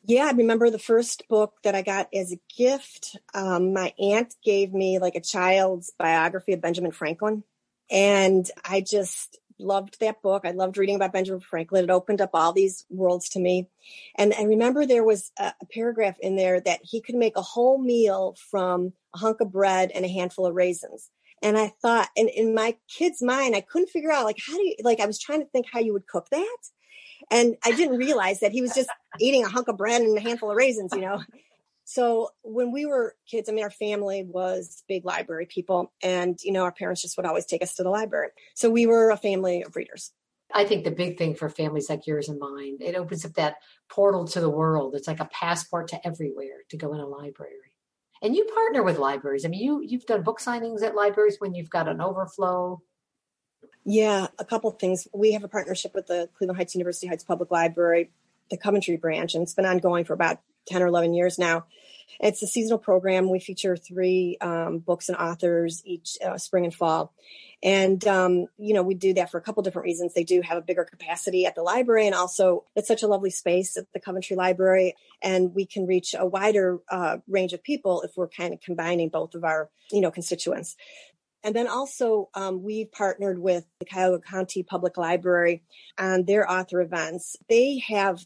Yeah, 0.07 0.27
I 0.27 0.33
remember 0.33 0.69
the 0.69 0.79
first 0.79 1.27
book 1.29 1.55
that 1.65 1.75
I 1.75 1.81
got 1.81 2.09
as 2.15 2.33
a 2.33 2.41
gift. 2.57 3.17
Um, 3.33 3.73
my 3.73 3.95
aunt 3.99 4.35
gave 4.45 4.75
me 4.75 4.99
like 4.99 5.15
a 5.15 5.21
child's 5.21 5.93
biography 5.99 6.53
of 6.53 6.61
Benjamin 6.61 6.93
Franklin. 6.93 7.43
And 7.91 8.51
I 8.65 8.83
just 8.83 9.39
loved 9.59 10.01
that 10.01 10.21
book. 10.21 10.43
I 10.45 10.51
loved 10.51 10.77
reading 10.77 10.97
about 10.97 11.13
Benjamin 11.13 11.41
Franklin. 11.41 11.85
It 11.85 11.91
opened 11.91 12.21
up 12.21 12.31
all 12.35 12.53
these 12.53 12.85
worlds 12.91 13.31
to 13.31 13.41
me. 13.41 13.69
And 14.17 14.35
I 14.39 14.43
remember 14.43 14.85
there 14.85 15.05
was 15.05 15.31
a, 15.39 15.55
a 15.61 15.67
paragraph 15.73 16.17
in 16.21 16.37
there 16.37 16.61
that 16.61 16.81
he 16.83 17.01
could 17.01 17.15
make 17.15 17.37
a 17.37 17.43
whole 17.43 17.79
meal 17.79 18.37
from 18.51 18.93
a 19.15 19.19
hunk 19.19 19.41
of 19.41 19.53
bread 19.53 19.91
and 19.95 20.05
a 20.05 20.09
handful 20.09 20.47
of 20.47 20.55
raisins. 20.55 21.11
And 21.44 21.58
I 21.58 21.69
thought, 21.82 22.08
and 22.17 22.31
in 22.31 22.55
my 22.55 22.76
kid's 22.88 23.23
mind, 23.23 23.55
I 23.55 23.61
couldn't 23.61 23.91
figure 23.91 24.11
out 24.11 24.25
like, 24.25 24.38
how 24.44 24.55
do 24.55 24.62
you, 24.62 24.76
like, 24.82 24.99
I 24.99 25.06
was 25.06 25.20
trying 25.20 25.41
to 25.41 25.46
think 25.46 25.67
how 25.70 25.79
you 25.79 25.93
would 25.93 26.06
cook 26.06 26.26
that. 26.31 26.56
And 27.31 27.56
I 27.62 27.73
didn't 27.73 27.99
realize 27.99 28.41
that 28.41 28.52
he 28.52 28.62
was 28.62 28.73
just 28.75 28.88
eating 29.20 29.44
a 29.44 29.49
hunk 29.49 29.69
of 29.69 29.76
bread 29.76 30.00
and 30.00 30.17
a 30.17 30.20
handful 30.23 30.50
of 30.50 30.56
raisins, 30.56 30.93
you 30.94 31.02
know. 31.02 31.23
So 31.85 32.31
when 32.43 32.73
we 32.73 32.87
were 32.87 33.14
kids, 33.31 33.49
I 33.49 33.52
mean, 33.52 33.62
our 33.62 33.70
family 33.70 34.25
was 34.25 34.82
big 34.88 35.05
library 35.05 35.46
people, 35.46 35.93
and 36.02 36.38
you 36.43 36.50
know, 36.50 36.62
our 36.62 36.73
parents 36.73 37.02
just 37.02 37.19
would 37.19 37.26
always 37.26 37.44
take 37.44 37.62
us 37.62 37.75
to 37.75 37.82
the 37.82 37.91
library. 37.91 38.31
So 38.55 38.70
we 38.70 38.87
were 38.87 39.11
a 39.11 39.19
family 39.19 39.62
of 39.62 39.76
readers. 39.76 40.12
I 40.52 40.64
think 40.64 40.85
the 40.85 40.91
big 40.91 41.19
thing 41.19 41.35
for 41.35 41.50
families 41.50 41.91
like 41.91 42.06
yours 42.06 42.31
and 42.31 42.38
mine, 42.38 42.79
it 42.81 42.94
opens 42.94 43.25
up 43.26 43.35
that 43.35 43.56
portal 43.91 44.25
to 44.29 44.41
the 44.41 44.49
world. 44.49 44.94
It's 44.94 45.08
like 45.08 45.20
a 45.20 45.26
passport 45.26 45.88
to 45.88 46.06
everywhere 46.06 46.62
to 46.70 46.76
go 46.79 46.94
in 46.94 47.00
a 47.00 47.06
library. 47.06 47.74
And 48.23 48.35
you 48.35 48.45
partner 48.55 48.83
with 48.83 48.99
libraries. 48.99 49.45
I 49.45 49.49
mean, 49.49 49.63
you 49.63 49.83
you've 49.83 50.07
done 50.07 50.23
book 50.23 50.41
signings 50.41 50.83
at 50.83 50.95
libraries 50.95 51.37
when 51.39 51.55
you've 51.55 51.71
got 51.71 51.89
an 51.89 52.01
overflow. 52.01 52.83
Yeah, 53.85 54.29
a 54.39 54.44
couple 54.44 54.71
things. 54.71 55.06
We 55.13 55.33
have 55.33 55.44
a 55.44 55.49
partnership 55.49 55.94
with 55.94 56.06
the 56.06 56.29
Cleveland 56.37 56.56
Heights 56.56 56.75
University 56.75 57.06
Heights 57.06 57.25
Public 57.25 57.51
Library, 57.51 58.11
the 58.51 58.56
Coventry 58.56 58.97
branch, 58.97 59.35
and 59.35 59.43
it's 59.43 59.55
been 59.55 59.67
ongoing 59.67 60.05
for 60.05 60.15
about 60.15 60.41
10 60.69 60.83
or 60.83 60.87
11 60.87 61.13
years 61.13 61.39
now. 61.39 61.67
It's 62.20 62.43
a 62.43 62.46
seasonal 62.46 62.79
program. 62.79 63.31
We 63.31 63.41
feature 63.41 63.77
three 63.77 64.37
um, 64.41 64.79
books 64.79 65.08
and 65.08 65.19
authors 65.19 65.82
each 65.84 66.17
uh, 66.25 66.39
spring 66.39 66.65
and 66.65 66.75
fall. 66.75 67.13
And, 67.63 68.06
um, 68.06 68.46
you 68.58 68.75
know, 68.75 68.82
we 68.82 68.94
do 68.94 69.15
that 69.15 69.31
for 69.31 69.39
a 69.39 69.41
couple 69.41 69.63
different 69.63 69.87
reasons. 69.87 70.13
They 70.13 70.25
do 70.25 70.43
have 70.43 70.58
a 70.58 70.63
bigger 70.63 70.84
capacity 70.84 71.46
at 71.46 71.55
the 71.55 71.63
library, 71.63 72.06
and 72.06 72.15
also 72.15 72.65
it's 72.77 72.89
such 72.89 73.03
a 73.03 73.06
lovely 73.06 73.31
space 73.31 73.77
at 73.77 73.91
the 73.94 74.01
Coventry 74.01 74.37
Library. 74.37 74.94
And 75.23 75.55
we 75.55 75.65
can 75.65 75.87
reach 75.87 76.15
a 76.19 76.27
wider 76.27 76.81
uh, 76.91 77.19
range 77.27 77.55
of 77.55 77.63
people 77.63 78.03
if 78.03 78.13
we're 78.17 78.29
kind 78.29 78.53
of 78.53 78.61
combining 78.61 79.08
both 79.08 79.34
of 79.34 79.44
our, 79.44 79.70
you 79.91 80.03
know, 80.03 80.11
constituents. 80.11 80.77
And 81.43 81.55
then 81.55 81.69
also, 81.69 82.31
um, 82.34 82.63
we've 82.63 82.91
partnered 82.91 83.39
with 83.39 83.65
the 83.79 83.84
Cuyahoga 83.84 84.23
County 84.23 84.63
Public 84.63 84.96
Library 84.96 85.63
on 85.99 86.25
their 86.25 86.51
author 86.51 86.81
events. 86.81 87.37
They 87.51 87.79
have 87.87 88.25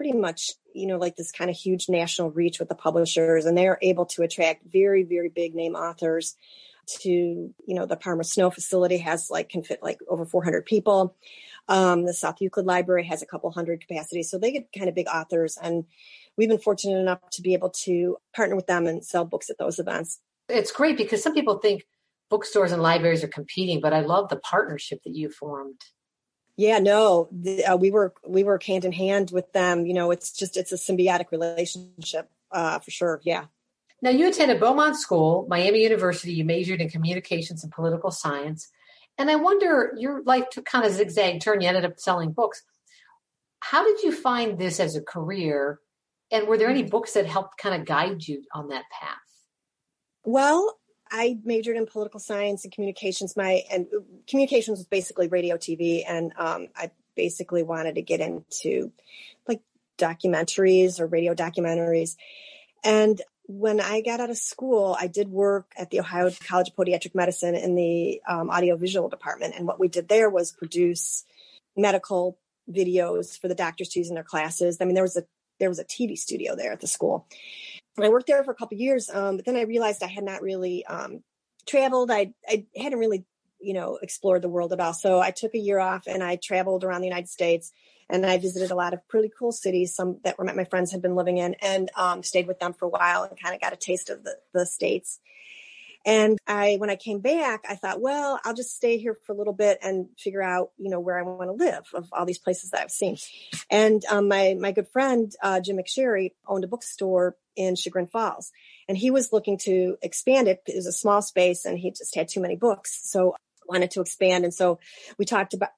pretty 0.00 0.16
much, 0.16 0.52
you 0.72 0.86
know, 0.86 0.96
like 0.96 1.16
this 1.16 1.30
kind 1.30 1.50
of 1.50 1.56
huge 1.56 1.90
national 1.90 2.30
reach 2.30 2.58
with 2.58 2.70
the 2.70 2.74
publishers, 2.74 3.44
and 3.44 3.54
they 3.54 3.68
are 3.68 3.78
able 3.82 4.06
to 4.06 4.22
attract 4.22 4.64
very, 4.64 5.02
very 5.02 5.28
big 5.28 5.54
name 5.54 5.74
authors 5.74 6.36
to, 6.86 7.10
you 7.10 7.54
know, 7.74 7.84
the 7.84 7.98
Parma 7.98 8.24
Snow 8.24 8.50
facility 8.50 8.96
has 8.96 9.28
like, 9.28 9.50
can 9.50 9.62
fit 9.62 9.82
like 9.82 9.98
over 10.08 10.24
400 10.24 10.64
people. 10.64 11.14
Um, 11.68 12.06
the 12.06 12.14
South 12.14 12.36
Euclid 12.40 12.64
Library 12.64 13.04
has 13.08 13.20
a 13.20 13.26
couple 13.26 13.50
hundred 13.50 13.86
capacity. 13.86 14.22
So 14.22 14.38
they 14.38 14.52
get 14.52 14.72
kind 14.74 14.88
of 14.88 14.94
big 14.94 15.06
authors. 15.06 15.58
And 15.62 15.84
we've 16.38 16.48
been 16.48 16.56
fortunate 16.56 16.98
enough 16.98 17.20
to 17.32 17.42
be 17.42 17.52
able 17.52 17.68
to 17.84 18.16
partner 18.34 18.56
with 18.56 18.68
them 18.68 18.86
and 18.86 19.04
sell 19.04 19.26
books 19.26 19.50
at 19.50 19.58
those 19.58 19.78
events. 19.78 20.18
It's 20.48 20.72
great 20.72 20.96
because 20.96 21.22
some 21.22 21.34
people 21.34 21.58
think, 21.58 21.84
bookstores 22.30 22.72
and 22.72 22.80
libraries 22.80 23.22
are 23.22 23.28
competing, 23.28 23.82
but 23.82 23.92
I 23.92 24.00
love 24.00 24.30
the 24.30 24.36
partnership 24.36 25.00
that 25.04 25.14
you 25.14 25.28
formed. 25.28 25.82
Yeah, 26.60 26.78
no, 26.78 27.26
the, 27.32 27.64
uh, 27.64 27.76
we 27.76 27.90
work 27.90 28.20
we 28.22 28.44
work 28.44 28.64
hand 28.64 28.84
in 28.84 28.92
hand 28.92 29.30
with 29.30 29.50
them. 29.54 29.86
You 29.86 29.94
know, 29.94 30.10
it's 30.10 30.30
just 30.30 30.58
it's 30.58 30.72
a 30.72 30.74
symbiotic 30.74 31.30
relationship 31.30 32.28
uh, 32.52 32.80
for 32.80 32.90
sure. 32.90 33.22
Yeah. 33.24 33.46
Now 34.02 34.10
you 34.10 34.28
attended 34.28 34.60
Beaumont 34.60 34.96
School, 34.96 35.46
Miami 35.48 35.82
University. 35.82 36.34
You 36.34 36.44
majored 36.44 36.82
in 36.82 36.90
communications 36.90 37.64
and 37.64 37.72
political 37.72 38.10
science, 38.10 38.68
and 39.16 39.30
I 39.30 39.36
wonder 39.36 39.94
your 39.96 40.22
life 40.24 40.50
took 40.50 40.66
kind 40.66 40.84
of 40.84 40.92
zigzag 40.92 41.40
turn. 41.40 41.62
You 41.62 41.68
ended 41.68 41.86
up 41.86 41.98
selling 41.98 42.32
books. 42.32 42.62
How 43.60 43.82
did 43.82 44.02
you 44.02 44.12
find 44.12 44.58
this 44.58 44.80
as 44.80 44.96
a 44.96 45.00
career? 45.00 45.80
And 46.30 46.46
were 46.46 46.58
there 46.58 46.68
any 46.68 46.82
books 46.82 47.14
that 47.14 47.24
helped 47.24 47.56
kind 47.56 47.74
of 47.74 47.86
guide 47.86 48.28
you 48.28 48.42
on 48.54 48.68
that 48.68 48.84
path? 48.92 49.16
Well, 50.24 50.78
I 51.10 51.38
majored 51.44 51.76
in 51.76 51.86
political 51.86 52.20
science 52.20 52.64
and 52.64 52.72
communications. 52.72 53.36
My 53.36 53.62
and 53.70 53.86
communications 54.28 54.78
was 54.78 54.86
basically 54.86 55.28
radio, 55.28 55.56
TV, 55.56 56.04
and 56.06 56.32
um, 56.36 56.68
I 56.76 56.90
basically 57.16 57.62
wanted 57.62 57.96
to 57.96 58.02
get 58.02 58.20
into 58.20 58.92
like 59.48 59.60
documentaries 59.98 61.00
or 61.00 61.06
radio 61.06 61.34
documentaries. 61.34 62.16
And 62.84 63.20
when 63.46 63.80
I 63.80 64.00
got 64.00 64.20
out 64.20 64.30
of 64.30 64.36
school, 64.36 64.96
I 64.98 65.08
did 65.08 65.28
work 65.28 65.72
at 65.76 65.90
the 65.90 66.00
Ohio 66.00 66.30
College 66.46 66.68
of 66.68 66.76
Podiatric 66.76 67.14
Medicine 67.14 67.56
in 67.56 67.74
the 67.74 68.22
um, 68.28 68.48
audiovisual 68.48 69.08
department. 69.08 69.54
And 69.56 69.66
what 69.66 69.80
we 69.80 69.88
did 69.88 70.08
there 70.08 70.30
was 70.30 70.52
produce 70.52 71.24
medical 71.76 72.38
videos 72.70 73.38
for 73.38 73.48
the 73.48 73.54
doctors 73.54 73.88
to 73.90 73.98
use 73.98 74.08
in 74.08 74.14
their 74.14 74.24
classes. 74.24 74.78
I 74.80 74.84
mean, 74.84 74.94
there 74.94 75.02
was 75.04 75.16
a 75.16 75.24
there 75.58 75.68
was 75.68 75.78
a 75.78 75.84
TV 75.84 76.16
studio 76.16 76.56
there 76.56 76.72
at 76.72 76.80
the 76.80 76.86
school. 76.86 77.26
And 78.00 78.08
I 78.08 78.12
worked 78.12 78.26
there 78.26 78.42
for 78.44 78.52
a 78.52 78.56
couple 78.56 78.78
years, 78.78 79.08
um, 79.10 79.36
but 79.36 79.44
then 79.44 79.56
I 79.56 79.62
realized 79.62 80.02
I 80.02 80.08
had 80.08 80.24
not 80.24 80.42
really 80.42 80.84
um, 80.86 81.22
traveled. 81.66 82.10
I 82.10 82.32
I 82.48 82.66
hadn't 82.76 82.98
really 82.98 83.24
you 83.60 83.74
know 83.74 83.98
explored 84.00 84.42
the 84.42 84.48
world 84.48 84.72
at 84.72 84.80
all. 84.80 84.94
So 84.94 85.20
I 85.20 85.30
took 85.30 85.54
a 85.54 85.58
year 85.58 85.78
off 85.78 86.04
and 86.06 86.22
I 86.22 86.36
traveled 86.36 86.84
around 86.84 87.02
the 87.02 87.08
United 87.08 87.28
States 87.28 87.72
and 88.10 88.26
I 88.26 88.38
visited 88.38 88.70
a 88.70 88.74
lot 88.74 88.92
of 88.92 89.06
pretty 89.08 89.30
cool 89.38 89.52
cities, 89.52 89.94
some 89.94 90.18
that 90.24 90.38
were 90.38 90.44
my 90.44 90.64
friends 90.64 90.90
had 90.90 91.02
been 91.02 91.14
living 91.14 91.38
in, 91.38 91.54
and 91.62 91.90
um, 91.96 92.22
stayed 92.22 92.46
with 92.46 92.58
them 92.58 92.72
for 92.72 92.86
a 92.86 92.88
while 92.88 93.22
and 93.22 93.40
kind 93.40 93.54
of 93.54 93.60
got 93.60 93.72
a 93.72 93.76
taste 93.76 94.10
of 94.10 94.24
the, 94.24 94.36
the 94.52 94.66
states. 94.66 95.20
And 96.06 96.38
I, 96.46 96.76
when 96.78 96.88
I 96.88 96.96
came 96.96 97.20
back, 97.20 97.64
I 97.68 97.74
thought, 97.74 98.00
well, 98.00 98.40
I'll 98.44 98.54
just 98.54 98.74
stay 98.74 98.96
here 98.96 99.14
for 99.26 99.32
a 99.32 99.36
little 99.36 99.52
bit 99.52 99.78
and 99.82 100.08
figure 100.18 100.42
out, 100.42 100.70
you 100.78 100.90
know, 100.90 101.00
where 101.00 101.18
I 101.18 101.22
want 101.22 101.48
to 101.48 101.64
live 101.64 101.84
of 101.92 102.08
all 102.12 102.24
these 102.24 102.38
places 102.38 102.70
that 102.70 102.80
I've 102.80 102.90
seen. 102.90 103.16
And 103.70 104.02
um, 104.10 104.28
my 104.28 104.56
my 104.58 104.72
good 104.72 104.88
friend 104.88 105.30
uh, 105.42 105.60
Jim 105.60 105.76
McSherry 105.76 106.32
owned 106.46 106.64
a 106.64 106.68
bookstore 106.68 107.36
in 107.54 107.76
Chagrin 107.76 108.06
Falls, 108.06 108.50
and 108.88 108.96
he 108.96 109.10
was 109.10 109.32
looking 109.32 109.58
to 109.58 109.96
expand 110.02 110.48
it. 110.48 110.62
It 110.66 110.76
was 110.76 110.86
a 110.86 110.92
small 110.92 111.20
space, 111.20 111.64
and 111.66 111.78
he 111.78 111.90
just 111.90 112.14
had 112.14 112.28
too 112.28 112.40
many 112.40 112.56
books, 112.56 112.98
so 113.02 113.34
wanted 113.68 113.90
to 113.92 114.00
expand. 114.00 114.44
And 114.44 114.52
so 114.52 114.78
we 115.18 115.24
talked 115.24 115.54
about 115.54 115.70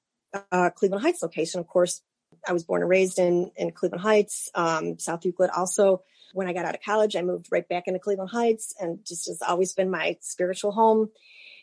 uh, 0.50 0.70
Cleveland 0.70 1.02
Heights 1.02 1.22
location. 1.22 1.60
Of 1.60 1.66
course, 1.66 2.00
I 2.46 2.52
was 2.52 2.64
born 2.64 2.82
and 2.82 2.90
raised 2.90 3.18
in 3.18 3.50
in 3.56 3.72
Cleveland 3.72 4.02
Heights, 4.02 4.50
um, 4.54 4.98
South 4.98 5.24
Euclid. 5.24 5.50
Also, 5.50 6.02
when 6.32 6.46
I 6.46 6.52
got 6.52 6.64
out 6.64 6.74
of 6.74 6.82
college, 6.82 7.16
I 7.16 7.22
moved 7.22 7.48
right 7.50 7.68
back 7.68 7.84
into 7.86 7.98
Cleveland 7.98 8.30
Heights, 8.30 8.74
and 8.80 9.04
just 9.04 9.26
has 9.28 9.42
always 9.42 9.72
been 9.72 9.90
my 9.90 10.16
spiritual 10.20 10.72
home 10.72 11.10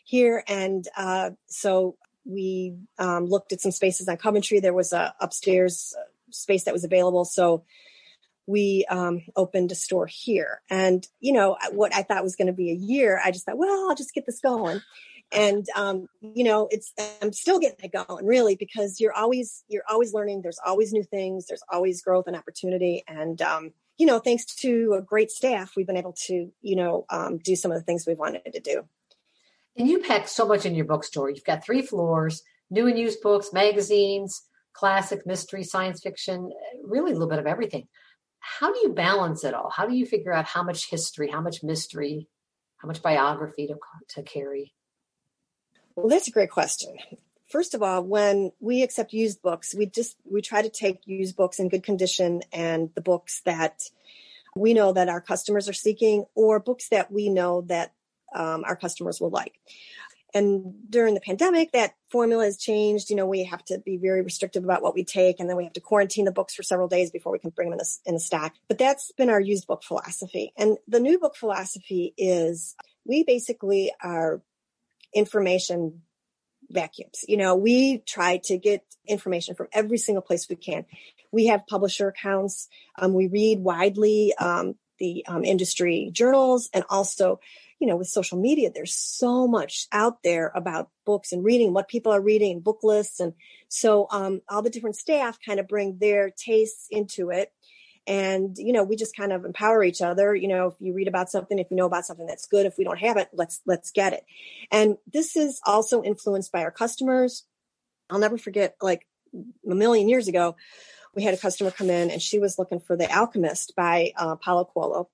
here. 0.04 0.42
And 0.48 0.86
uh, 0.96 1.30
so 1.46 1.96
we 2.24 2.74
um, 2.98 3.26
looked 3.26 3.52
at 3.52 3.60
some 3.60 3.72
spaces 3.72 4.08
on 4.08 4.16
Coventry. 4.16 4.60
There 4.60 4.74
was 4.74 4.92
a 4.92 5.14
upstairs 5.20 5.94
uh, 5.98 6.04
space 6.30 6.64
that 6.64 6.74
was 6.74 6.84
available, 6.84 7.24
so 7.24 7.64
we 8.46 8.84
um, 8.90 9.22
opened 9.36 9.70
a 9.70 9.76
store 9.76 10.06
here. 10.06 10.60
And 10.70 11.06
you 11.20 11.32
know 11.32 11.56
what 11.72 11.94
I 11.94 12.02
thought 12.02 12.22
was 12.22 12.36
going 12.36 12.48
to 12.48 12.52
be 12.52 12.70
a 12.70 12.74
year, 12.74 13.20
I 13.24 13.30
just 13.30 13.46
thought, 13.46 13.58
well, 13.58 13.88
I'll 13.88 13.96
just 13.96 14.14
get 14.14 14.26
this 14.26 14.40
going 14.40 14.80
and 15.32 15.66
um, 15.76 16.08
you 16.20 16.44
know 16.44 16.68
it's 16.70 16.92
i'm 17.22 17.32
still 17.32 17.58
getting 17.58 17.84
it 17.84 17.92
going 17.92 18.26
really 18.26 18.56
because 18.56 19.00
you're 19.00 19.12
always 19.12 19.64
you're 19.68 19.84
always 19.88 20.12
learning 20.12 20.42
there's 20.42 20.60
always 20.64 20.92
new 20.92 21.02
things 21.02 21.46
there's 21.46 21.62
always 21.70 22.02
growth 22.02 22.26
and 22.26 22.36
opportunity 22.36 23.04
and 23.06 23.40
um, 23.42 23.72
you 24.00 24.06
know 24.06 24.18
thanks 24.18 24.46
to 24.46 24.94
a 24.98 25.02
great 25.02 25.30
staff 25.30 25.72
we've 25.76 25.86
been 25.86 25.98
able 25.98 26.14
to 26.14 26.50
you 26.62 26.74
know 26.74 27.04
um, 27.10 27.36
do 27.36 27.54
some 27.54 27.70
of 27.70 27.76
the 27.76 27.84
things 27.84 28.06
we've 28.06 28.18
wanted 28.18 28.50
to 28.50 28.60
do. 28.60 28.88
And 29.76 29.86
you 29.86 30.00
pack 30.00 30.26
so 30.26 30.46
much 30.48 30.66
in 30.66 30.74
your 30.74 30.86
bookstore. 30.86 31.30
You've 31.30 31.44
got 31.44 31.62
three 31.62 31.82
floors 31.82 32.42
new 32.70 32.86
and 32.86 32.98
used 32.98 33.20
books 33.20 33.52
magazines 33.52 34.42
classic 34.72 35.26
mystery 35.26 35.64
science 35.64 36.00
fiction 36.00 36.50
really 36.84 37.10
a 37.10 37.14
little 37.14 37.28
bit 37.28 37.40
of 37.40 37.46
everything. 37.46 37.88
How 38.38 38.72
do 38.72 38.78
you 38.80 38.94
balance 38.94 39.44
it 39.44 39.52
all? 39.52 39.68
How 39.68 39.86
do 39.86 39.94
you 39.94 40.06
figure 40.06 40.32
out 40.32 40.46
how 40.46 40.62
much 40.62 40.88
history 40.88 41.28
how 41.28 41.42
much 41.42 41.62
mystery 41.62 42.26
how 42.78 42.88
much 42.88 43.02
biography 43.02 43.66
to, 43.66 43.74
to 44.14 44.22
carry? 44.22 44.72
Well, 45.94 46.08
that's 46.08 46.28
a 46.28 46.30
great 46.30 46.50
question. 46.50 46.96
First 47.50 47.74
of 47.74 47.82
all, 47.82 48.04
when 48.04 48.52
we 48.60 48.82
accept 48.82 49.12
used 49.12 49.42
books, 49.42 49.74
we 49.74 49.86
just 49.86 50.16
we 50.24 50.40
try 50.40 50.62
to 50.62 50.70
take 50.70 51.00
used 51.04 51.36
books 51.36 51.58
in 51.58 51.68
good 51.68 51.82
condition 51.82 52.42
and 52.52 52.90
the 52.94 53.00
books 53.00 53.42
that 53.44 53.82
we 54.54 54.72
know 54.72 54.92
that 54.92 55.08
our 55.08 55.20
customers 55.20 55.68
are 55.68 55.72
seeking, 55.74 56.24
or 56.34 56.60
books 56.60 56.88
that 56.90 57.10
we 57.10 57.28
know 57.28 57.62
that 57.62 57.92
um, 58.34 58.64
our 58.64 58.76
customers 58.76 59.20
will 59.20 59.30
like. 59.30 59.54
And 60.32 60.88
during 60.88 61.14
the 61.14 61.20
pandemic, 61.20 61.72
that 61.72 61.94
formula 62.08 62.44
has 62.44 62.56
changed. 62.56 63.10
You 63.10 63.16
know, 63.16 63.26
we 63.26 63.44
have 63.44 63.64
to 63.64 63.78
be 63.78 63.96
very 63.96 64.22
restrictive 64.22 64.62
about 64.62 64.82
what 64.82 64.94
we 64.94 65.04
take, 65.04 65.40
and 65.40 65.48
then 65.48 65.56
we 65.56 65.64
have 65.64 65.72
to 65.72 65.80
quarantine 65.80 66.26
the 66.26 66.32
books 66.32 66.54
for 66.54 66.62
several 66.62 66.86
days 66.86 67.10
before 67.10 67.32
we 67.32 67.40
can 67.40 67.50
bring 67.50 67.70
them 67.70 67.78
in 67.78 67.78
the, 67.78 67.98
in 68.06 68.18
stack. 68.20 68.54
But 68.68 68.78
that's 68.78 69.10
been 69.12 69.28
our 69.28 69.40
used 69.40 69.66
book 69.66 69.82
philosophy. 69.82 70.52
And 70.56 70.78
the 70.86 71.00
new 71.00 71.18
book 71.18 71.34
philosophy 71.34 72.14
is 72.16 72.76
we 73.04 73.24
basically 73.24 73.92
are 74.00 74.40
information 75.12 76.02
vacuums. 76.70 77.24
You 77.26 77.36
know, 77.36 77.54
we 77.54 77.98
try 77.98 78.38
to 78.44 78.58
get 78.58 78.84
information 79.06 79.54
from 79.54 79.68
every 79.72 79.98
single 79.98 80.22
place 80.22 80.48
we 80.48 80.56
can. 80.56 80.84
We 81.32 81.46
have 81.46 81.66
publisher 81.66 82.08
accounts. 82.08 82.68
Um, 82.98 83.12
we 83.12 83.28
read 83.28 83.60
widely 83.60 84.34
um, 84.38 84.74
the 84.98 85.24
um, 85.26 85.44
industry 85.44 86.10
journals 86.12 86.68
and 86.72 86.84
also, 86.88 87.40
you 87.78 87.86
know, 87.88 87.96
with 87.96 88.08
social 88.08 88.38
media, 88.38 88.70
there's 88.72 88.94
so 88.94 89.48
much 89.48 89.86
out 89.90 90.22
there 90.22 90.52
about 90.54 90.90
books 91.06 91.32
and 91.32 91.42
reading, 91.42 91.72
what 91.72 91.88
people 91.88 92.12
are 92.12 92.20
reading, 92.20 92.60
book 92.60 92.80
lists. 92.82 93.20
And 93.20 93.32
so 93.68 94.06
um, 94.10 94.42
all 94.48 94.62
the 94.62 94.70
different 94.70 94.96
staff 94.96 95.38
kind 95.44 95.58
of 95.58 95.66
bring 95.66 95.98
their 95.98 96.30
tastes 96.30 96.86
into 96.90 97.30
it 97.30 97.52
and 98.10 98.58
you 98.58 98.72
know 98.72 98.82
we 98.82 98.96
just 98.96 99.16
kind 99.16 99.32
of 99.32 99.44
empower 99.44 99.84
each 99.84 100.02
other. 100.02 100.34
You 100.34 100.48
know 100.48 100.66
if 100.66 100.74
you 100.80 100.92
read 100.92 101.06
about 101.06 101.30
something 101.30 101.58
if 101.58 101.70
you 101.70 101.76
know 101.76 101.86
about 101.86 102.04
something 102.04 102.26
that's 102.26 102.46
good 102.46 102.66
if 102.66 102.76
we 102.76 102.84
don't 102.84 102.98
have 102.98 103.16
it 103.16 103.28
let's 103.32 103.60
let's 103.64 103.92
get 103.92 104.12
it. 104.12 104.24
And 104.70 104.98
this 105.10 105.36
is 105.36 105.60
also 105.64 106.02
influenced 106.02 106.50
by 106.50 106.64
our 106.64 106.72
customers. 106.72 107.44
I'll 108.10 108.18
never 108.18 108.36
forget 108.36 108.74
like 108.82 109.06
a 109.32 109.74
million 109.74 110.08
years 110.08 110.26
ago 110.26 110.56
we 111.14 111.22
had 111.22 111.34
a 111.34 111.38
customer 111.38 111.70
come 111.70 111.88
in 111.88 112.10
and 112.10 112.20
she 112.20 112.40
was 112.40 112.58
looking 112.58 112.80
for 112.80 112.96
the 112.96 113.10
alchemist 113.10 113.74
by 113.76 114.12
uh, 114.16 114.34
paulo 114.34 114.64
coelho. 114.64 115.08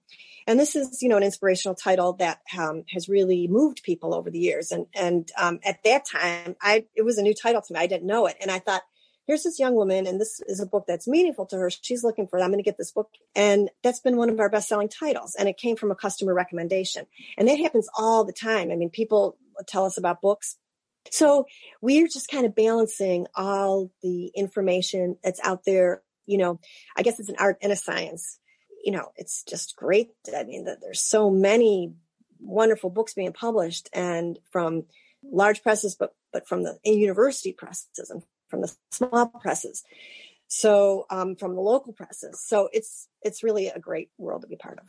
And 0.47 0.59
this 0.59 0.75
is 0.75 1.03
you 1.03 1.11
know 1.11 1.19
an 1.19 1.23
inspirational 1.23 1.75
title 1.75 2.15
that 2.15 2.41
um, 2.57 2.85
has 2.95 3.11
really 3.11 3.47
moved 3.47 3.83
people 3.83 4.15
over 4.15 4.31
the 4.31 4.39
years. 4.39 4.73
And 4.73 4.87
and 4.95 5.31
um, 5.37 5.61
at 5.67 5.85
that 5.85 6.07
time 6.07 6.57
i 6.63 6.87
it 6.95 7.03
was 7.03 7.19
a 7.19 7.23
new 7.23 7.35
title 7.35 7.61
to 7.61 7.75
me. 7.75 7.79
I 7.79 7.89
didn't 7.89 8.07
know 8.07 8.25
it. 8.25 8.37
And 8.41 8.51
i 8.51 8.59
thought 8.59 8.85
here's 9.27 9.43
this 9.43 9.59
young 9.59 9.75
woman 9.75 10.07
and 10.07 10.21
this 10.21 10.41
is 10.47 10.61
a 10.61 10.67
book 10.67 10.85
that's 10.87 11.09
meaningful 11.09 11.47
to 11.47 11.57
her. 11.57 11.71
She's 11.71 12.05
looking 12.05 12.27
for 12.27 12.39
i'm 12.39 12.51
going 12.51 12.59
to 12.59 12.63
get 12.63 12.79
this 12.79 12.93
book. 12.93 13.11
And 13.35 13.71
that's 13.83 14.01
been 14.01 14.17
one 14.17 14.31
of 14.31 14.41
our 14.41 14.49
best 14.49 14.69
selling 14.69 14.89
titles 14.89 15.35
and 15.39 15.49
it 15.49 15.57
came 15.57 15.77
from 15.77 15.91
a 15.91 15.97
customer 15.97 16.35
recommendation. 16.35 17.07
And 17.37 17.49
that 17.49 17.59
happens 17.59 17.89
all 17.97 18.25
the 18.25 18.33
time. 18.33 18.71
I 18.71 18.77
mean 18.77 18.91
people 18.91 19.37
tell 19.67 19.85
us 19.85 19.99
about 19.99 20.23
books. 20.23 20.57
So 21.11 21.47
we're 21.81 22.09
just 22.09 22.31
kind 22.31 22.47
of 22.47 22.55
balancing 22.55 23.27
all 23.35 23.91
the 24.03 24.27
information 24.35 25.17
that's 25.23 25.41
out 25.43 25.65
there. 25.65 26.03
You 26.27 26.39
know 26.39 26.61
i 26.97 27.03
guess 27.03 27.21
it's 27.21 27.29
an 27.29 27.37
art 27.39 27.59
and 27.63 27.73
a 27.73 27.77
science. 27.77 28.39
You 28.85 28.93
know 28.93 29.11
it's 29.17 29.43
just 29.43 29.77
great. 29.77 30.11
I 30.35 30.45
mean 30.45 30.67
there's 30.81 31.03
so 31.03 31.31
many 31.31 31.95
wonderful 32.39 32.91
books 32.91 33.15
being 33.15 33.33
published 33.33 33.89
and 33.93 34.39
from 34.53 34.85
large 35.25 35.63
presses 35.63 35.97
but 35.97 36.15
but 36.33 36.47
from 36.47 36.63
the 36.63 36.79
university 36.85 37.53
presses 37.53 38.11
and 38.11 38.23
from 38.49 38.61
the 38.63 38.75
small 38.91 39.27
presses. 39.29 39.85
So 40.49 41.07
um, 41.11 41.37
from 41.37 41.55
the 41.55 41.61
local 41.61 41.93
presses. 41.93 42.41
So 42.41 42.69
it's 42.73 43.09
it's 43.23 43.43
really 43.43 43.69
a 43.69 43.79
great 43.79 44.11
world 44.19 44.43
to 44.43 44.49
be 44.49 44.57
part 44.57 44.79
of. 44.79 44.85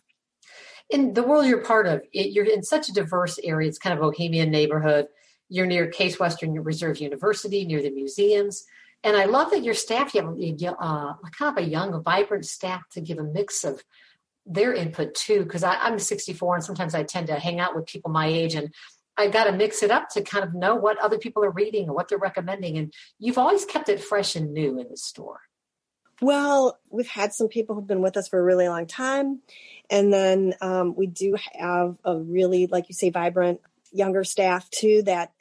In 0.89 1.13
the 1.13 1.23
world 1.23 1.45
you're 1.45 1.63
part 1.63 1.87
of 1.87 2.01
it, 2.13 2.31
you're 2.31 2.45
in 2.45 2.63
such 2.63 2.89
a 2.89 2.93
diverse 2.93 3.39
area. 3.43 3.67
It's 3.67 3.79
kind 3.79 3.93
of 3.93 3.99
bohemian 3.99 4.51
neighborhood. 4.51 5.07
You're 5.49 5.65
near 5.65 5.87
case 5.87 6.19
western 6.19 6.53
reserve 6.61 6.99
university 6.99 7.65
near 7.65 7.81
the 7.81 7.89
museums. 7.89 8.65
And 9.03 9.15
i 9.15 9.25
love 9.25 9.51
that 9.51 9.63
your 9.63 9.73
staff 9.73 10.13
you 10.13 10.21
have 10.21 10.75
uh, 10.79 11.13
kind 11.37 11.57
of 11.57 11.63
a 11.63 11.67
young 11.67 12.03
vibrant 12.03 12.45
staff 12.45 12.81
to 12.91 13.01
give 13.01 13.19
a 13.19 13.23
mix 13.23 13.63
of 13.63 13.83
their 14.45 14.73
input 14.73 15.15
too. 15.15 15.43
Because 15.43 15.63
i'm 15.63 15.99
64 15.99 16.55
and 16.55 16.63
sometimes 16.63 16.93
i 16.93 17.03
tend 17.03 17.27
to 17.27 17.39
hang 17.39 17.59
out 17.59 17.75
with 17.75 17.87
people 17.87 18.11
my 18.11 18.27
age 18.27 18.55
and 18.55 18.73
I 19.17 19.27
got 19.27 19.45
to 19.45 19.51
mix 19.51 19.81
it 19.83 19.91
up 19.91 20.09
to 20.09 20.21
kind 20.21 20.43
of 20.43 20.53
know 20.53 20.75
what 20.75 20.99
other 20.99 21.17
people 21.17 21.43
are 21.43 21.51
reading 21.51 21.85
and 21.85 21.95
what 21.95 22.07
they're 22.07 22.17
recommending. 22.17 22.77
And 22.77 22.93
you've 23.19 23.37
always 23.37 23.65
kept 23.65 23.89
it 23.89 24.01
fresh 24.01 24.35
and 24.35 24.53
new 24.53 24.79
in 24.79 24.89
the 24.89 24.97
store. 24.97 25.41
Well, 26.21 26.79
we've 26.89 27.07
had 27.07 27.33
some 27.33 27.47
people 27.47 27.75
who've 27.75 27.87
been 27.87 28.01
with 28.01 28.17
us 28.17 28.27
for 28.27 28.39
a 28.39 28.43
really 28.43 28.67
long 28.67 28.87
time. 28.87 29.41
And 29.89 30.11
then 30.11 30.55
um, 30.61 30.95
we 30.95 31.07
do 31.07 31.35
have 31.53 31.95
a 32.03 32.17
really, 32.17 32.67
like 32.67 32.89
you 32.89 32.95
say, 32.95 33.09
vibrant 33.09 33.61
younger 33.91 34.23
staff 34.23 34.69
too 34.69 35.03
that 35.03 35.31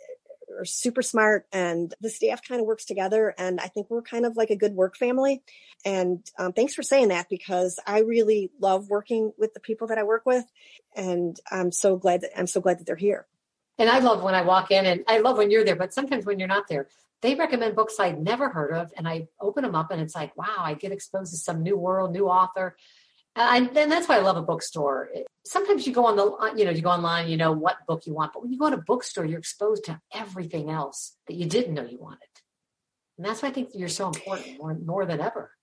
are 0.58 0.64
super 0.64 1.02
smart. 1.02 1.46
And 1.52 1.94
the 2.00 2.10
staff 2.10 2.46
kind 2.46 2.60
of 2.60 2.66
works 2.66 2.84
together. 2.84 3.34
And 3.38 3.58
I 3.58 3.68
think 3.68 3.88
we're 3.88 4.02
kind 4.02 4.26
of 4.26 4.36
like 4.36 4.50
a 4.50 4.56
good 4.56 4.74
work 4.74 4.96
family. 4.96 5.42
And 5.84 6.26
um, 6.38 6.52
thanks 6.52 6.74
for 6.74 6.82
saying 6.82 7.08
that 7.08 7.28
because 7.30 7.78
I 7.86 8.00
really 8.00 8.50
love 8.60 8.88
working 8.88 9.32
with 9.38 9.54
the 9.54 9.60
people 9.60 9.86
that 9.88 9.98
I 9.98 10.02
work 10.02 10.26
with. 10.26 10.44
And 10.94 11.38
I'm 11.50 11.72
so 11.72 11.96
glad 11.96 12.20
that 12.22 12.38
I'm 12.38 12.46
so 12.46 12.60
glad 12.60 12.80
that 12.80 12.86
they're 12.86 12.96
here. 12.96 13.26
And 13.78 13.90
I 13.90 13.98
love 13.98 14.22
when 14.22 14.34
I 14.34 14.42
walk 14.42 14.70
in 14.70 14.86
and 14.86 15.04
I 15.06 15.18
love 15.18 15.36
when 15.36 15.50
you're 15.50 15.64
there, 15.64 15.76
but 15.76 15.92
sometimes 15.92 16.24
when 16.24 16.38
you're 16.38 16.48
not 16.48 16.68
there, 16.68 16.88
they 17.22 17.34
recommend 17.34 17.76
books 17.76 17.98
I'd 17.98 18.22
never 18.22 18.48
heard 18.48 18.72
of. 18.72 18.92
And 18.96 19.06
I 19.06 19.28
open 19.40 19.62
them 19.62 19.74
up 19.74 19.90
and 19.90 20.00
it's 20.00 20.14
like, 20.14 20.36
wow, 20.36 20.56
I 20.58 20.74
get 20.74 20.92
exposed 20.92 21.32
to 21.32 21.38
some 21.38 21.62
new 21.62 21.76
world, 21.76 22.12
new 22.12 22.28
author. 22.28 22.76
And, 23.34 23.76
and 23.76 23.92
that's 23.92 24.08
why 24.08 24.16
I 24.16 24.20
love 24.20 24.38
a 24.38 24.42
bookstore. 24.42 25.10
Sometimes 25.44 25.86
you 25.86 25.92
go 25.92 26.06
on 26.06 26.16
the, 26.16 26.54
you 26.56 26.64
know, 26.64 26.70
you 26.70 26.80
go 26.80 26.90
online, 26.90 27.28
you 27.28 27.36
know 27.36 27.52
what 27.52 27.76
book 27.86 28.06
you 28.06 28.14
want, 28.14 28.32
but 28.32 28.42
when 28.42 28.50
you 28.50 28.58
go 28.58 28.70
to 28.70 28.76
a 28.76 28.82
bookstore, 28.82 29.26
you're 29.26 29.38
exposed 29.38 29.84
to 29.84 30.00
everything 30.14 30.70
else 30.70 31.16
that 31.26 31.34
you 31.34 31.46
didn't 31.46 31.74
know 31.74 31.84
you 31.84 31.98
wanted. 31.98 32.28
And 33.18 33.26
that's 33.26 33.42
why 33.42 33.48
I 33.48 33.52
think 33.52 33.70
you're 33.74 33.88
so 33.88 34.08
important 34.08 34.58
more, 34.58 34.74
more 34.74 35.06
than 35.06 35.20
ever. 35.20 35.55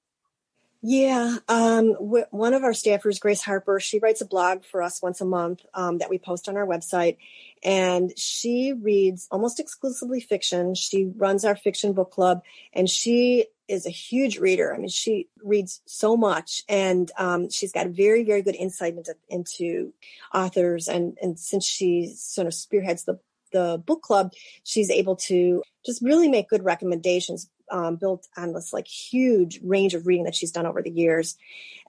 Yeah, 0.85 1.37
um, 1.47 1.91
one 1.91 2.53
of 2.53 2.65
our 2.65 2.71
staffers, 2.73 3.17
Grace 3.17 3.41
Harper, 3.41 3.79
she 3.79 3.99
writes 3.99 4.19
a 4.19 4.25
blog 4.25 4.65
for 4.65 4.81
us 4.83 5.01
once 5.01 5.21
a 5.21 5.25
month 5.25 5.61
um, 5.73 5.99
that 5.99 6.09
we 6.09 6.17
post 6.17 6.49
on 6.49 6.57
our 6.57 6.67
website, 6.67 7.15
and 7.63 8.11
she 8.19 8.73
reads 8.73 9.29
almost 9.31 9.61
exclusively 9.61 10.19
fiction. 10.19 10.75
She 10.75 11.05
runs 11.05 11.45
our 11.45 11.55
fiction 11.55 11.93
book 11.93 12.11
club, 12.11 12.41
and 12.73 12.89
she 12.89 13.45
is 13.69 13.85
a 13.85 13.89
huge 13.89 14.39
reader. 14.39 14.75
I 14.75 14.77
mean, 14.77 14.89
she 14.89 15.29
reads 15.41 15.79
so 15.85 16.17
much, 16.17 16.63
and 16.67 17.09
um, 17.17 17.49
she's 17.49 17.71
got 17.71 17.87
very, 17.87 18.25
very 18.25 18.41
good 18.41 18.55
insight 18.55 18.97
into, 18.97 19.15
into 19.29 19.93
authors. 20.33 20.89
And 20.89 21.17
and 21.21 21.39
since 21.39 21.65
she 21.65 22.13
sort 22.13 22.45
of 22.47 22.53
spearheads 22.53 23.05
the 23.05 23.21
the 23.53 23.81
book 23.85 24.01
club, 24.01 24.33
she's 24.63 24.89
able 24.89 25.15
to 25.15 25.63
just 25.85 26.01
really 26.01 26.27
make 26.27 26.49
good 26.49 26.65
recommendations 26.65 27.49
um, 27.73 27.97
built 27.97 28.27
on 28.37 28.53
this 28.53 28.71
like 28.71 28.87
huge 28.87 29.59
range 29.63 29.95
of 29.95 30.07
reading 30.07 30.23
that 30.25 30.35
she's 30.35 30.51
done 30.51 30.65
over 30.65 30.81
the 30.81 30.91
years. 30.91 31.35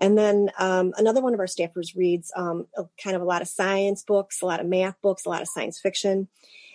And 0.01 0.19
then 0.19 0.51
um, 0.59 0.93
another 0.97 1.21
one 1.21 1.35
of 1.35 1.41
our 1.41 1.47
staffers 1.47 1.95
reads 1.95 2.33
um, 2.35 2.67
a, 2.77 2.85
kind 3.01 3.15
of 3.15 3.23
a 3.23 3.27
lot 3.27 3.43
of 3.43 3.49
science 3.49 4.03
books, 4.03 4.43
a 4.43 4.47
lot 4.47 4.61
of 4.61 4.67
math 4.67 5.01
books, 5.03 5.27
a 5.27 5.29
lot 5.29 5.43
of 5.43 5.49
science 5.49 5.79
fiction. 5.79 6.27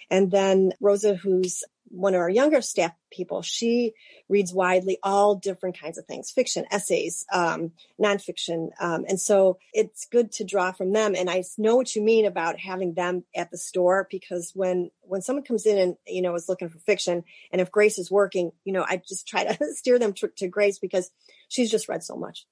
And 0.10 0.32
then 0.32 0.74
Rosa, 0.80 1.16
who's 1.16 1.64
one 1.92 2.14
of 2.14 2.22
our 2.22 2.30
younger 2.30 2.62
staff 2.62 2.94
people, 3.12 3.42
she 3.42 3.94
reads 4.28 4.54
widely 4.54 5.00
all 5.02 5.36
different 5.36 5.80
kinds 5.80 5.98
of 5.98 6.06
things 6.06 6.30
fiction, 6.30 6.66
essays, 6.72 7.26
um, 7.34 7.72
nonfiction. 8.00 8.70
Um, 8.80 9.06
and 9.08 9.20
so 9.20 9.58
it's 9.74 10.06
good 10.06 10.32
to 10.34 10.44
draw 10.44 10.72
from 10.72 10.94
them. 10.94 11.16
And 11.16 11.30
I 11.30 11.44
know 11.58 11.76
what 11.76 11.96
you 11.96 12.02
mean 12.02 12.26
about 12.26 12.60
having 12.60 12.94
them 12.94 13.24
at 13.36 13.50
the 13.50 13.58
store 13.58 14.08
because 14.10 14.52
when, 14.54 14.92
when 15.02 15.22
someone 15.22 15.46
comes 15.46 15.66
in 15.66 15.78
and, 15.78 15.96
you 16.06 16.22
know, 16.22 16.36
is 16.36 16.50
looking 16.50 16.70
for 16.70 16.80
fiction 16.80 17.24
and 17.52 17.60
if 17.60 17.72
Grace 17.72 17.98
is 17.98 18.12
working, 18.12 18.52
you 18.64 18.74
know, 18.74 18.86
I 18.88 18.98
just 18.98 19.28
try 19.28 19.44
to 19.46 19.66
steer 19.74 19.98
them 19.98 20.14
to, 20.14 20.28
to 20.38 20.48
Grace 20.48 20.80
because 20.80 21.10
she's 21.48 21.72
just 21.72 21.90
read 21.90 22.04
so 22.04 22.16
much. 22.16 22.46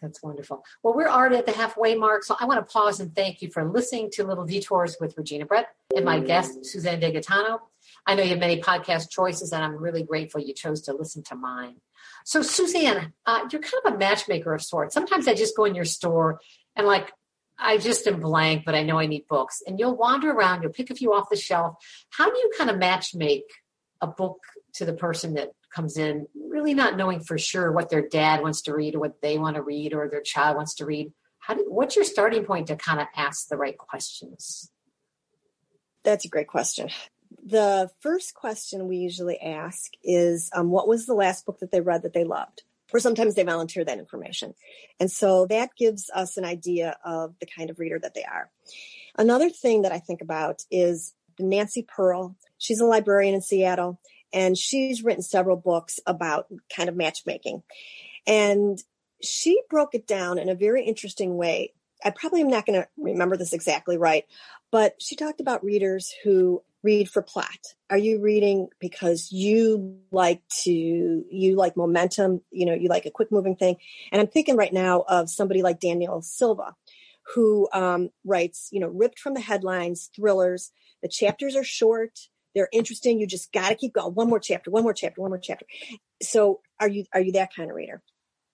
That's 0.00 0.22
wonderful. 0.22 0.64
Well, 0.82 0.94
we're 0.94 1.08
already 1.08 1.36
at 1.36 1.46
the 1.46 1.52
halfway 1.52 1.94
mark, 1.96 2.22
so 2.22 2.36
I 2.38 2.44
want 2.44 2.60
to 2.60 2.72
pause 2.72 3.00
and 3.00 3.14
thank 3.14 3.42
you 3.42 3.50
for 3.50 3.68
listening 3.68 4.10
to 4.12 4.24
Little 4.24 4.44
Detours 4.44 4.96
with 5.00 5.16
Regina 5.16 5.44
Brett 5.44 5.68
and 5.94 6.04
my 6.04 6.20
guest, 6.20 6.64
Suzanne 6.64 7.00
DeGaetano. 7.00 7.58
I 8.06 8.14
know 8.14 8.22
you 8.22 8.30
have 8.30 8.38
many 8.38 8.60
podcast 8.60 9.10
choices, 9.10 9.52
and 9.52 9.64
I'm 9.64 9.76
really 9.76 10.02
grateful 10.02 10.40
you 10.40 10.54
chose 10.54 10.82
to 10.82 10.92
listen 10.92 11.22
to 11.24 11.34
mine. 11.34 11.76
So, 12.24 12.42
Suzanne, 12.42 13.12
uh, 13.26 13.48
you're 13.50 13.60
kind 13.60 13.82
of 13.84 13.94
a 13.94 13.98
matchmaker 13.98 14.54
of 14.54 14.62
sorts. 14.62 14.94
Sometimes 14.94 15.26
I 15.26 15.34
just 15.34 15.56
go 15.56 15.64
in 15.64 15.74
your 15.74 15.84
store 15.84 16.40
and, 16.76 16.86
like, 16.86 17.12
I 17.58 17.78
just 17.78 18.06
am 18.06 18.20
blank, 18.20 18.64
but 18.64 18.76
I 18.76 18.82
know 18.84 18.98
I 18.98 19.06
need 19.06 19.26
books. 19.28 19.62
And 19.66 19.80
you'll 19.80 19.96
wander 19.96 20.30
around, 20.30 20.62
you'll 20.62 20.72
pick 20.72 20.90
a 20.90 20.94
few 20.94 21.12
off 21.12 21.28
the 21.28 21.36
shelf. 21.36 21.74
How 22.10 22.30
do 22.30 22.38
you 22.38 22.52
kind 22.56 22.70
of 22.70 22.76
matchmake 22.76 23.42
a 24.00 24.06
book 24.06 24.38
to 24.74 24.84
the 24.84 24.92
person 24.92 25.34
that 25.34 25.50
comes 25.74 25.96
in, 25.96 26.26
really 26.34 26.74
not 26.74 26.96
knowing 26.96 27.20
for 27.20 27.38
sure 27.38 27.72
what 27.72 27.90
their 27.90 28.06
dad 28.06 28.42
wants 28.42 28.62
to 28.62 28.74
read 28.74 28.94
or 28.94 29.00
what 29.00 29.20
they 29.20 29.38
want 29.38 29.56
to 29.56 29.62
read 29.62 29.92
or 29.92 30.08
their 30.08 30.22
child 30.22 30.56
wants 30.56 30.74
to 30.76 30.86
read? 30.86 31.12
How 31.38 31.54
do, 31.54 31.64
what's 31.68 31.96
your 31.96 32.04
starting 32.04 32.44
point 32.44 32.66
to 32.68 32.76
kind 32.76 33.00
of 33.00 33.06
ask 33.16 33.48
the 33.48 33.56
right 33.56 33.76
questions? 33.76 34.70
That's 36.04 36.24
a 36.24 36.28
great 36.28 36.48
question 36.48 36.90
the 37.44 37.90
first 38.00 38.34
question 38.34 38.88
we 38.88 38.98
usually 38.98 39.38
ask 39.40 39.92
is 40.02 40.50
um, 40.54 40.70
what 40.70 40.88
was 40.88 41.06
the 41.06 41.14
last 41.14 41.46
book 41.46 41.60
that 41.60 41.70
they 41.70 41.80
read 41.80 42.02
that 42.02 42.12
they 42.12 42.24
loved? 42.24 42.62
Or 42.92 43.00
sometimes 43.00 43.34
they 43.34 43.42
volunteer 43.42 43.84
that 43.84 43.98
information. 43.98 44.54
And 44.98 45.10
so 45.10 45.46
that 45.46 45.76
gives 45.76 46.10
us 46.14 46.36
an 46.36 46.44
idea 46.44 46.96
of 47.04 47.34
the 47.38 47.46
kind 47.46 47.68
of 47.68 47.78
reader 47.78 47.98
that 47.98 48.14
they 48.14 48.24
are. 48.24 48.50
Another 49.16 49.50
thing 49.50 49.82
that 49.82 49.92
I 49.92 49.98
think 49.98 50.22
about 50.22 50.64
is 50.70 51.14
Nancy 51.38 51.82
Pearl. 51.82 52.34
She's 52.56 52.80
a 52.80 52.86
librarian 52.86 53.34
in 53.34 53.42
Seattle 53.42 54.00
and 54.32 54.56
she's 54.56 55.02
written 55.02 55.22
several 55.22 55.56
books 55.56 56.00
about 56.06 56.46
kind 56.74 56.88
of 56.88 56.96
matchmaking. 56.96 57.62
And 58.26 58.78
she 59.22 59.60
broke 59.68 59.94
it 59.94 60.06
down 60.06 60.38
in 60.38 60.48
a 60.48 60.54
very 60.54 60.84
interesting 60.84 61.36
way. 61.36 61.72
I 62.04 62.10
probably 62.10 62.42
am 62.42 62.48
not 62.48 62.66
going 62.66 62.80
to 62.80 62.88
remember 62.96 63.36
this 63.36 63.52
exactly 63.52 63.96
right, 63.96 64.24
but 64.70 64.94
she 65.00 65.16
talked 65.16 65.40
about 65.40 65.64
readers 65.64 66.14
who 66.22 66.62
read 66.82 67.08
for 67.08 67.22
plot? 67.22 67.74
Are 67.90 67.98
you 67.98 68.20
reading 68.20 68.68
because 68.78 69.32
you 69.32 69.98
like 70.10 70.42
to, 70.62 70.70
you 70.70 71.56
like 71.56 71.76
momentum, 71.76 72.42
you 72.50 72.66
know, 72.66 72.74
you 72.74 72.88
like 72.88 73.06
a 73.06 73.10
quick 73.10 73.32
moving 73.32 73.56
thing? 73.56 73.76
And 74.12 74.20
I'm 74.20 74.28
thinking 74.28 74.56
right 74.56 74.72
now 74.72 75.04
of 75.08 75.30
somebody 75.30 75.62
like 75.62 75.80
Daniel 75.80 76.22
Silva, 76.22 76.74
who 77.34 77.68
um, 77.72 78.10
writes, 78.24 78.68
you 78.72 78.80
know, 78.80 78.88
ripped 78.88 79.18
from 79.18 79.34
the 79.34 79.40
headlines, 79.40 80.10
thrillers. 80.14 80.70
The 81.02 81.08
chapters 81.08 81.56
are 81.56 81.64
short. 81.64 82.18
They're 82.58 82.68
interesting. 82.72 83.20
You 83.20 83.26
just 83.28 83.52
got 83.52 83.68
to 83.68 83.76
keep 83.76 83.94
going. 83.94 84.14
One 84.14 84.28
more 84.28 84.40
chapter, 84.40 84.70
one 84.70 84.82
more 84.82 84.92
chapter, 84.92 85.20
one 85.20 85.30
more 85.30 85.38
chapter. 85.38 85.66
So 86.20 86.60
are 86.80 86.88
you, 86.88 87.04
are 87.14 87.20
you 87.20 87.32
that 87.32 87.54
kind 87.54 87.70
of 87.70 87.76
reader? 87.76 88.02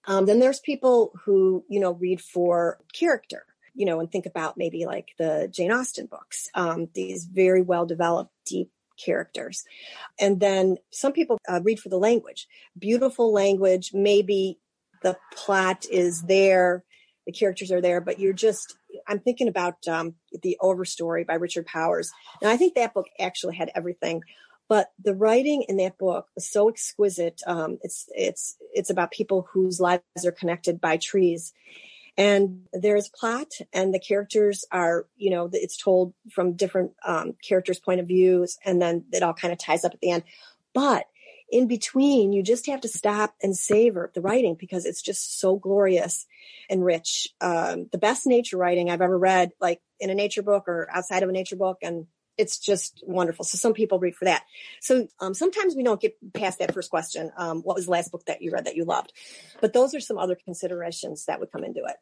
Um, 0.07 0.27
then 0.27 0.39
there's 0.39 0.61
people 0.61 1.13
who, 1.25 1.65
you 1.71 1.81
know, 1.81 1.93
read 1.93 2.21
for 2.21 2.79
character 2.93 3.47
you 3.75 3.87
know, 3.87 4.01
and 4.01 4.11
think 4.11 4.27
about 4.27 4.57
maybe 4.57 4.87
like 4.87 5.09
the 5.19 5.49
Jane 5.51 5.73
Austen 5.73 6.07
books, 6.07 6.49
um, 6.55 6.89
these 6.95 7.25
very 7.25 7.61
well 7.61 7.87
developed, 7.87 8.31
deep 8.47 8.71
characters. 8.97 9.65
And 10.19 10.41
then 10.41 10.77
some 10.91 11.13
people 11.13 11.39
uh, 11.49 11.61
read 11.63 11.81
for 11.81 11.89
the 11.89 11.99
language, 11.99 12.47
beautiful 12.79 13.33
language, 13.33 13.91
maybe 13.93 14.59
the 15.03 15.17
plot 15.35 15.87
is 15.91 16.23
there, 16.23 16.85
the 17.27 17.33
characters 17.33 17.71
are 17.71 17.81
there, 17.81 18.01
but 18.01 18.19
you're 18.19 18.33
just, 18.33 18.77
I'm 19.07 19.19
thinking 19.19 19.49
about 19.49 19.87
um, 19.89 20.15
the 20.43 20.59
Overstory 20.61 21.27
by 21.27 21.35
Richard 21.35 21.67
Powers. 21.67 22.13
And 22.41 22.51
I 22.51 22.57
think 22.57 22.75
that 22.75 22.95
book 22.95 23.07
actually 23.19 23.57
had 23.57 23.71
everything. 23.75 24.23
But 24.69 24.91
the 25.03 25.15
writing 25.15 25.65
in 25.69 25.77
that 25.79 25.99
book 25.99 26.29
was 26.35 26.51
so 26.51 26.69
exquisite. 26.69 27.43
Um, 27.47 27.79
it's 27.83 28.07
it's 28.15 28.57
it's 28.73 28.89
about 28.89 29.11
people 29.11 29.47
whose 29.53 29.79
lives 29.79 30.03
are 30.25 30.33
connected 30.33 30.81
by 30.81 30.97
trees, 30.97 31.53
and 32.17 32.63
there's 32.73 33.09
plot 33.09 33.49
and 33.73 33.93
the 33.93 33.99
characters 33.99 34.65
are 34.71 35.07
you 35.17 35.31
know 35.31 35.49
it's 35.53 35.77
told 35.77 36.15
from 36.31 36.55
different 36.55 36.93
um, 37.05 37.35
characters 37.47 37.79
point 37.79 38.01
of 38.01 38.07
views 38.07 38.59
and 38.65 38.81
then 38.81 39.05
it 39.13 39.23
all 39.23 39.35
kind 39.35 39.53
of 39.53 39.59
ties 39.59 39.85
up 39.85 39.95
at 39.95 40.01
the 40.01 40.11
end 40.11 40.23
but 40.73 41.07
in 41.55 41.69
between 41.69 42.33
you 42.33 42.43
just 42.43 42.67
have 42.67 42.81
to 42.81 42.89
stop 42.89 43.33
and 43.41 43.57
savor 43.57 44.11
the 44.15 44.21
writing 44.21 44.57
because 44.59 44.85
it's 44.85 45.01
just 45.01 45.39
so 45.39 45.57
glorious 45.57 46.27
and 46.69 46.85
rich 46.85 47.29
um, 47.41 47.89
the 47.93 47.99
best 47.99 48.27
nature 48.27 48.57
writing 48.57 48.91
i've 48.91 49.01
ever 49.01 49.17
read 49.17 49.53
like 49.61 49.81
in 50.01 50.11
a 50.11 50.15
nature 50.15 50.43
book 50.43 50.65
or 50.67 50.89
outside 50.93 51.23
of 51.23 51.29
a 51.29 51.33
nature 51.33 51.57
book 51.57 51.79
and 51.81 52.07
it's 52.37 52.59
just 52.59 53.01
wonderful. 53.07 53.45
So 53.45 53.57
some 53.59 53.75
people 53.75 54.01
read 54.01 54.17
for 54.17 54.25
that. 54.25 54.43
So 54.81 55.07
um, 55.21 55.35
sometimes 55.35 55.77
we 55.77 55.85
don't 55.85 56.01
get 56.01 56.17
past 56.33 56.59
that 56.59 56.75
first 56.75 56.91
question. 56.91 57.31
Um, 57.37 57.61
what 57.61 57.77
was 57.77 57.85
the 57.85 57.93
last 57.93 58.11
book 58.11 58.25
that 58.27 58.43
you 58.43 58.51
read 58.51 58.65
that 58.65 58.75
you 58.75 58.85
loved? 58.85 59.13
But 59.61 59.73
those 59.73 59.95
are 59.95 60.01
some 60.01 60.19
other 60.19 60.37
considerations 60.45 61.27
that 61.27 61.39
would 61.39 61.53
come 61.53 61.63
into 61.63 61.85
it. 61.85 61.97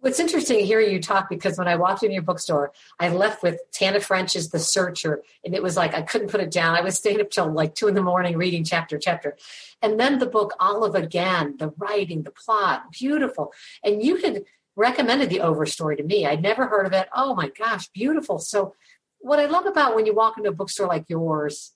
What's 0.00 0.20
interesting 0.20 0.64
hearing 0.64 0.92
you 0.92 1.00
talk 1.00 1.28
because 1.30 1.56
when 1.56 1.68
I 1.68 1.76
walked 1.76 2.02
in 2.02 2.12
your 2.12 2.22
bookstore, 2.22 2.72
I 3.00 3.08
left 3.08 3.42
with 3.42 3.58
Tana 3.72 3.98
French's 3.98 4.50
The 4.50 4.58
Searcher, 4.58 5.22
and 5.44 5.54
it 5.54 5.62
was 5.62 5.76
like 5.76 5.94
I 5.94 6.02
couldn't 6.02 6.30
put 6.30 6.42
it 6.42 6.50
down. 6.50 6.76
I 6.76 6.82
was 6.82 6.96
staying 6.98 7.20
up 7.20 7.30
till 7.30 7.50
like 7.50 7.74
two 7.74 7.88
in 7.88 7.94
the 7.94 8.02
morning 8.02 8.36
reading 8.36 8.62
chapter 8.62 8.98
chapter, 8.98 9.36
and 9.80 9.98
then 9.98 10.18
the 10.18 10.26
book 10.26 10.52
Olive 10.60 10.94
again, 10.94 11.56
the 11.58 11.72
writing, 11.78 12.22
the 12.22 12.30
plot, 12.30 12.92
beautiful. 12.92 13.52
And 13.82 14.02
you 14.02 14.16
had 14.16 14.44
recommended 14.76 15.30
the 15.30 15.38
Overstory 15.38 15.96
to 15.96 16.02
me. 16.02 16.26
I'd 16.26 16.42
never 16.42 16.66
heard 16.66 16.86
of 16.86 16.92
it. 16.92 17.08
Oh 17.16 17.34
my 17.34 17.48
gosh, 17.48 17.88
beautiful! 17.88 18.38
So 18.38 18.74
what 19.20 19.40
I 19.40 19.46
love 19.46 19.64
about 19.64 19.96
when 19.96 20.04
you 20.04 20.14
walk 20.14 20.36
into 20.36 20.50
a 20.50 20.54
bookstore 20.54 20.88
like 20.88 21.06
yours, 21.08 21.72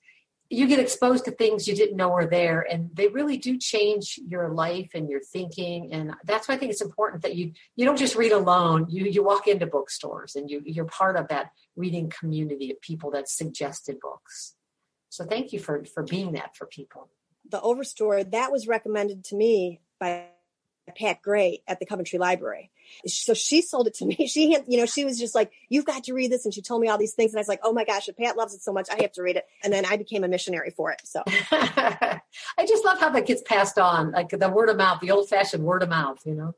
you 0.52 0.66
get 0.66 0.80
exposed 0.80 1.24
to 1.24 1.30
things 1.30 1.68
you 1.68 1.76
didn't 1.76 1.96
know 1.96 2.08
were 2.08 2.26
there, 2.26 2.66
and 2.68 2.90
they 2.92 3.06
really 3.06 3.36
do 3.36 3.56
change 3.56 4.18
your 4.26 4.48
life 4.48 4.90
and 4.94 5.08
your 5.08 5.20
thinking. 5.20 5.92
And 5.92 6.12
that's 6.24 6.48
why 6.48 6.56
I 6.56 6.58
think 6.58 6.72
it's 6.72 6.82
important 6.82 7.22
that 7.22 7.36
you 7.36 7.52
you 7.76 7.86
don't 7.86 7.98
just 7.98 8.16
read 8.16 8.32
alone. 8.32 8.86
You 8.90 9.04
you 9.04 9.22
walk 9.22 9.46
into 9.46 9.66
bookstores 9.66 10.34
and 10.34 10.50
you 10.50 10.60
you're 10.66 10.86
part 10.86 11.16
of 11.16 11.28
that 11.28 11.52
reading 11.76 12.10
community 12.10 12.72
of 12.72 12.80
people 12.80 13.12
that 13.12 13.28
suggested 13.28 14.00
books. 14.00 14.56
So 15.08 15.24
thank 15.24 15.52
you 15.52 15.60
for 15.60 15.84
for 15.84 16.02
being 16.02 16.32
that 16.32 16.56
for 16.56 16.66
people. 16.66 17.10
The 17.48 17.60
Overstory 17.60 18.28
that 18.32 18.50
was 18.50 18.66
recommended 18.66 19.24
to 19.26 19.36
me 19.36 19.80
by 20.00 20.26
Pat 20.90 21.22
Gray 21.22 21.62
at 21.66 21.80
the 21.80 21.86
Coventry 21.86 22.18
Library. 22.18 22.70
So 23.06 23.34
she 23.34 23.62
sold 23.62 23.86
it 23.86 23.94
to 23.94 24.04
me. 24.18 24.26
She 24.26 24.52
had, 24.52 24.64
you 24.66 24.78
know, 24.78 24.86
she 24.86 25.04
was 25.04 25.18
just 25.18 25.34
like, 25.34 25.52
you've 25.68 25.84
got 25.84 26.04
to 26.04 26.14
read 26.14 26.30
this. 26.30 26.44
And 26.44 26.52
she 26.54 26.62
told 26.62 26.80
me 26.80 26.88
all 26.88 26.98
these 26.98 27.14
things. 27.14 27.32
And 27.32 27.38
I 27.38 27.40
was 27.40 27.48
like, 27.48 27.60
oh 27.62 27.72
my 27.72 27.84
gosh, 27.84 28.08
if 28.08 28.16
Pat 28.16 28.36
loves 28.36 28.54
it 28.54 28.62
so 28.62 28.72
much, 28.72 28.88
I 28.90 29.02
have 29.02 29.12
to 29.12 29.22
read 29.22 29.36
it. 29.36 29.46
And 29.62 29.72
then 29.72 29.84
I 29.84 29.96
became 29.96 30.24
a 30.24 30.28
missionary 30.28 30.70
for 30.70 30.92
it. 30.92 31.00
So 31.04 31.22
I 31.26 32.20
just 32.66 32.84
love 32.84 32.98
how 33.00 33.10
that 33.10 33.26
gets 33.26 33.42
passed 33.42 33.78
on, 33.78 34.12
like 34.12 34.30
the 34.30 34.48
word 34.48 34.68
of 34.68 34.76
mouth, 34.76 35.00
the 35.00 35.10
old 35.10 35.28
fashioned 35.28 35.64
word 35.64 35.82
of 35.82 35.88
mouth, 35.88 36.18
you 36.24 36.34
know. 36.34 36.54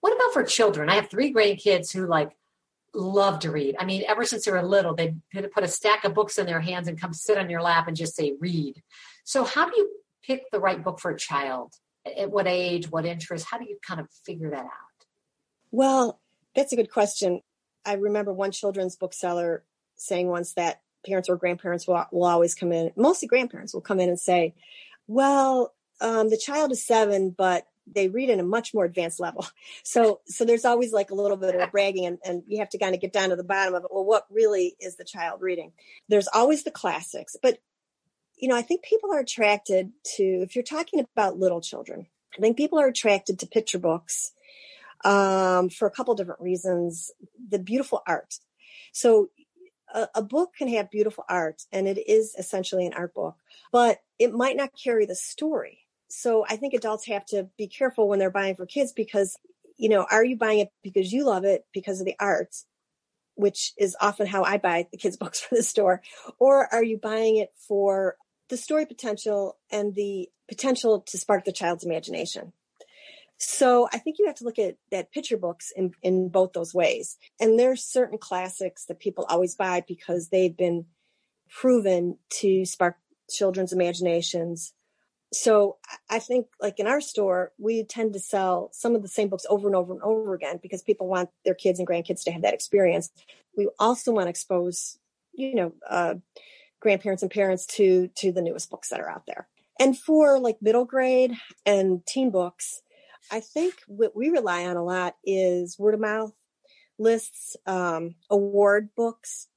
What 0.00 0.14
about 0.14 0.32
for 0.32 0.44
children? 0.44 0.88
I 0.88 0.96
have 0.96 1.10
three 1.10 1.32
grandkids 1.32 1.92
who 1.92 2.06
like 2.06 2.30
love 2.94 3.40
to 3.40 3.50
read. 3.50 3.76
I 3.78 3.84
mean, 3.84 4.04
ever 4.06 4.24
since 4.24 4.44
they 4.44 4.50
were 4.50 4.62
little, 4.62 4.94
they 4.94 5.14
put 5.32 5.64
a 5.64 5.68
stack 5.68 6.04
of 6.04 6.14
books 6.14 6.38
in 6.38 6.46
their 6.46 6.60
hands 6.60 6.88
and 6.88 7.00
come 7.00 7.12
sit 7.12 7.38
on 7.38 7.50
your 7.50 7.62
lap 7.62 7.88
and 7.88 7.96
just 7.96 8.16
say, 8.16 8.34
read. 8.40 8.82
So 9.24 9.44
how 9.44 9.68
do 9.68 9.76
you 9.76 9.90
pick 10.24 10.50
the 10.50 10.60
right 10.60 10.82
book 10.82 11.00
for 11.00 11.10
a 11.10 11.18
child? 11.18 11.74
At 12.18 12.30
what 12.30 12.46
age, 12.46 12.90
what 12.90 13.06
interest? 13.06 13.46
How 13.50 13.58
do 13.58 13.64
you 13.64 13.78
kind 13.86 14.00
of 14.00 14.08
figure 14.24 14.50
that 14.50 14.64
out? 14.64 15.06
Well, 15.70 16.20
that's 16.54 16.72
a 16.72 16.76
good 16.76 16.90
question. 16.90 17.40
I 17.84 17.94
remember 17.94 18.32
one 18.32 18.50
children's 18.50 18.96
bookseller 18.96 19.64
saying 19.96 20.28
once 20.28 20.54
that 20.54 20.80
parents 21.06 21.28
or 21.28 21.36
grandparents 21.36 21.86
will, 21.86 22.04
will 22.10 22.24
always 22.24 22.54
come 22.54 22.72
in, 22.72 22.90
mostly 22.96 23.28
grandparents 23.28 23.72
will 23.72 23.80
come 23.80 24.00
in 24.00 24.08
and 24.08 24.18
say, 24.18 24.54
well, 25.06 25.74
um, 26.00 26.28
the 26.28 26.36
child 26.36 26.72
is 26.72 26.84
seven, 26.84 27.30
but 27.30 27.66
they 27.86 28.08
read 28.08 28.28
in 28.28 28.40
a 28.40 28.44
much 28.44 28.74
more 28.74 28.84
advanced 28.84 29.20
level. 29.20 29.46
So 29.84 30.20
so 30.26 30.44
there's 30.44 30.64
always 30.64 30.92
like 30.92 31.10
a 31.10 31.14
little 31.14 31.36
bit 31.36 31.54
of 31.54 31.70
bragging 31.70 32.06
and, 32.06 32.18
and 32.24 32.42
you 32.48 32.58
have 32.58 32.68
to 32.70 32.78
kind 32.78 32.94
of 32.94 33.00
get 33.00 33.12
down 33.12 33.28
to 33.28 33.36
the 33.36 33.44
bottom 33.44 33.74
of 33.74 33.84
it. 33.84 33.90
Well, 33.92 34.04
what 34.04 34.26
really 34.30 34.74
is 34.80 34.96
the 34.96 35.04
child 35.04 35.40
reading? 35.40 35.72
There's 36.08 36.28
always 36.34 36.64
the 36.64 36.72
classics, 36.72 37.36
but 37.40 37.58
you 38.36 38.48
know, 38.48 38.56
I 38.56 38.62
think 38.62 38.82
people 38.82 39.12
are 39.12 39.20
attracted 39.20 39.92
to 40.16 40.22
if 40.22 40.54
you're 40.54 40.62
talking 40.62 41.00
about 41.00 41.38
little 41.38 41.60
children, 41.60 42.06
I 42.36 42.40
think 42.40 42.56
people 42.56 42.78
are 42.78 42.88
attracted 42.88 43.38
to 43.38 43.46
picture 43.46 43.78
books 43.78 44.32
um, 45.04 45.70
for 45.70 45.86
a 45.86 45.90
couple 45.90 46.14
different 46.14 46.40
reasons. 46.40 47.10
The 47.48 47.58
beautiful 47.58 48.02
art. 48.06 48.34
So 48.92 49.30
a, 49.94 50.08
a, 50.16 50.22
book 50.22 50.52
can 50.56 50.68
have 50.68 50.90
beautiful 50.90 51.24
art 51.28 51.62
and 51.72 51.86
it 51.86 52.08
is 52.08 52.34
essentially 52.38 52.86
an 52.86 52.94
art 52.94 53.14
book, 53.14 53.36
but 53.72 53.98
it 54.18 54.32
might 54.32 54.56
not 54.56 54.70
carry 54.82 55.06
the 55.06 55.14
story. 55.14 55.80
So 56.08 56.44
I 56.48 56.56
think 56.56 56.74
adults 56.74 57.06
have 57.06 57.24
to 57.26 57.48
be 57.56 57.66
careful 57.66 58.08
when 58.08 58.18
they're 58.18 58.30
buying 58.30 58.56
for 58.56 58.66
kids 58.66 58.92
because, 58.92 59.36
you 59.76 59.88
know, 59.88 60.06
are 60.10 60.24
you 60.24 60.36
buying 60.36 60.60
it 60.60 60.70
because 60.82 61.12
you 61.12 61.24
love 61.24 61.44
it 61.44 61.64
because 61.72 62.00
of 62.00 62.06
the 62.06 62.16
art, 62.18 62.54
which 63.34 63.72
is 63.76 63.96
often 64.00 64.26
how 64.26 64.44
I 64.44 64.58
buy 64.58 64.86
the 64.90 64.98
kids' 64.98 65.16
books 65.18 65.40
for 65.40 65.54
the 65.54 65.62
store, 65.62 66.02
or 66.38 66.72
are 66.72 66.84
you 66.84 66.98
buying 66.98 67.36
it 67.36 67.52
for 67.68 68.16
the 68.48 68.56
story 68.56 68.86
potential 68.86 69.56
and 69.70 69.94
the 69.94 70.28
potential 70.48 71.00
to 71.00 71.18
spark 71.18 71.44
the 71.44 71.52
child's 71.52 71.84
imagination? 71.84 72.52
So 73.38 73.86
I 73.92 73.98
think 73.98 74.18
you 74.18 74.26
have 74.26 74.36
to 74.36 74.44
look 74.44 74.58
at 74.58 74.76
that 74.90 75.12
picture 75.12 75.36
books 75.36 75.72
in, 75.76 75.92
in 76.02 76.28
both 76.30 76.52
those 76.52 76.72
ways. 76.72 77.18
And 77.38 77.58
there's 77.58 77.84
certain 77.84 78.18
classics 78.18 78.86
that 78.86 78.98
people 78.98 79.26
always 79.28 79.54
buy 79.54 79.82
because 79.86 80.28
they've 80.28 80.56
been 80.56 80.86
proven 81.50 82.18
to 82.40 82.64
spark 82.64 82.96
children's 83.30 83.72
imaginations. 83.72 84.72
So 85.32 85.76
I 86.08 86.18
think 86.18 86.46
like 86.62 86.78
in 86.78 86.86
our 86.86 87.00
store, 87.00 87.52
we 87.58 87.84
tend 87.84 88.14
to 88.14 88.20
sell 88.20 88.70
some 88.72 88.94
of 88.94 89.02
the 89.02 89.08
same 89.08 89.28
books 89.28 89.44
over 89.50 89.66
and 89.66 89.76
over 89.76 89.92
and 89.92 90.02
over 90.02 90.34
again 90.34 90.58
because 90.62 90.82
people 90.82 91.08
want 91.08 91.28
their 91.44 91.54
kids 91.54 91.78
and 91.78 91.86
grandkids 91.86 92.22
to 92.24 92.32
have 92.32 92.42
that 92.42 92.54
experience. 92.54 93.10
We 93.56 93.68
also 93.78 94.12
want 94.12 94.26
to 94.26 94.30
expose, 94.30 94.98
you 95.34 95.54
know, 95.54 95.72
uh, 95.88 96.14
grandparents 96.80 97.22
and 97.22 97.30
parents 97.30 97.66
to 97.66 98.08
to 98.16 98.32
the 98.32 98.42
newest 98.42 98.70
books 98.70 98.88
that 98.88 99.00
are 99.00 99.10
out 99.10 99.26
there. 99.26 99.48
And 99.78 99.96
for 99.98 100.38
like 100.38 100.62
middle 100.62 100.84
grade 100.84 101.34
and 101.64 102.04
teen 102.06 102.30
books, 102.30 102.82
I 103.30 103.40
think 103.40 103.74
what 103.86 104.16
we 104.16 104.30
rely 104.30 104.64
on 104.64 104.76
a 104.76 104.84
lot 104.84 105.16
is 105.24 105.78
word 105.78 105.94
of 105.94 106.00
mouth 106.00 106.32
lists, 106.98 107.56
um, 107.66 108.14
award 108.30 108.90
books, 108.96 109.48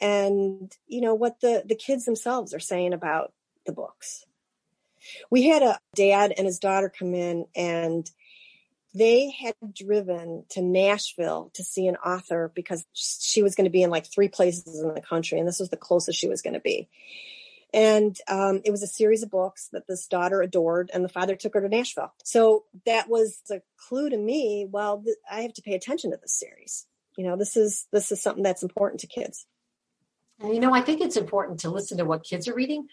and 0.00 0.72
you 0.86 1.00
know 1.00 1.14
what 1.14 1.40
the 1.40 1.62
the 1.66 1.74
kids 1.74 2.04
themselves 2.04 2.54
are 2.54 2.60
saying 2.60 2.92
about 2.92 3.32
the 3.66 3.72
books. 3.72 4.24
We 5.30 5.44
had 5.44 5.62
a 5.62 5.78
dad 5.94 6.34
and 6.36 6.46
his 6.46 6.58
daughter 6.58 6.92
come 6.96 7.14
in, 7.14 7.46
and 7.54 8.10
they 8.98 9.30
had 9.30 9.54
driven 9.72 10.44
to 10.50 10.62
Nashville 10.62 11.50
to 11.54 11.62
see 11.62 11.86
an 11.86 11.96
author 11.96 12.50
because 12.54 12.84
she 12.92 13.42
was 13.42 13.54
going 13.54 13.64
to 13.64 13.70
be 13.70 13.82
in 13.82 13.90
like 13.90 14.06
three 14.06 14.28
places 14.28 14.80
in 14.80 14.94
the 14.94 15.00
country, 15.00 15.38
and 15.38 15.46
this 15.46 15.60
was 15.60 15.70
the 15.70 15.76
closest 15.76 16.18
she 16.18 16.28
was 16.28 16.42
going 16.42 16.54
to 16.54 16.60
be. 16.60 16.88
And 17.72 18.16
um, 18.28 18.62
it 18.64 18.70
was 18.70 18.82
a 18.82 18.86
series 18.86 19.22
of 19.22 19.30
books 19.30 19.68
that 19.72 19.86
this 19.86 20.06
daughter 20.06 20.40
adored, 20.40 20.90
and 20.92 21.04
the 21.04 21.08
father 21.08 21.36
took 21.36 21.54
her 21.54 21.60
to 21.60 21.68
Nashville. 21.68 22.12
So 22.24 22.64
that 22.86 23.08
was 23.08 23.40
a 23.50 23.60
clue 23.76 24.10
to 24.10 24.16
me. 24.16 24.66
Well, 24.70 25.02
th- 25.02 25.16
I 25.30 25.42
have 25.42 25.54
to 25.54 25.62
pay 25.62 25.74
attention 25.74 26.10
to 26.10 26.16
this 26.16 26.38
series. 26.38 26.86
You 27.16 27.24
know, 27.24 27.36
this 27.36 27.56
is 27.56 27.86
this 27.92 28.10
is 28.10 28.22
something 28.22 28.42
that's 28.42 28.62
important 28.62 29.00
to 29.00 29.06
kids. 29.06 29.46
You 30.42 30.60
know, 30.60 30.72
I 30.72 30.80
think 30.80 31.00
it's 31.00 31.16
important 31.16 31.60
to 31.60 31.70
listen 31.70 31.98
to 31.98 32.04
what 32.04 32.24
kids 32.24 32.48
are 32.48 32.54
reading. 32.54 32.86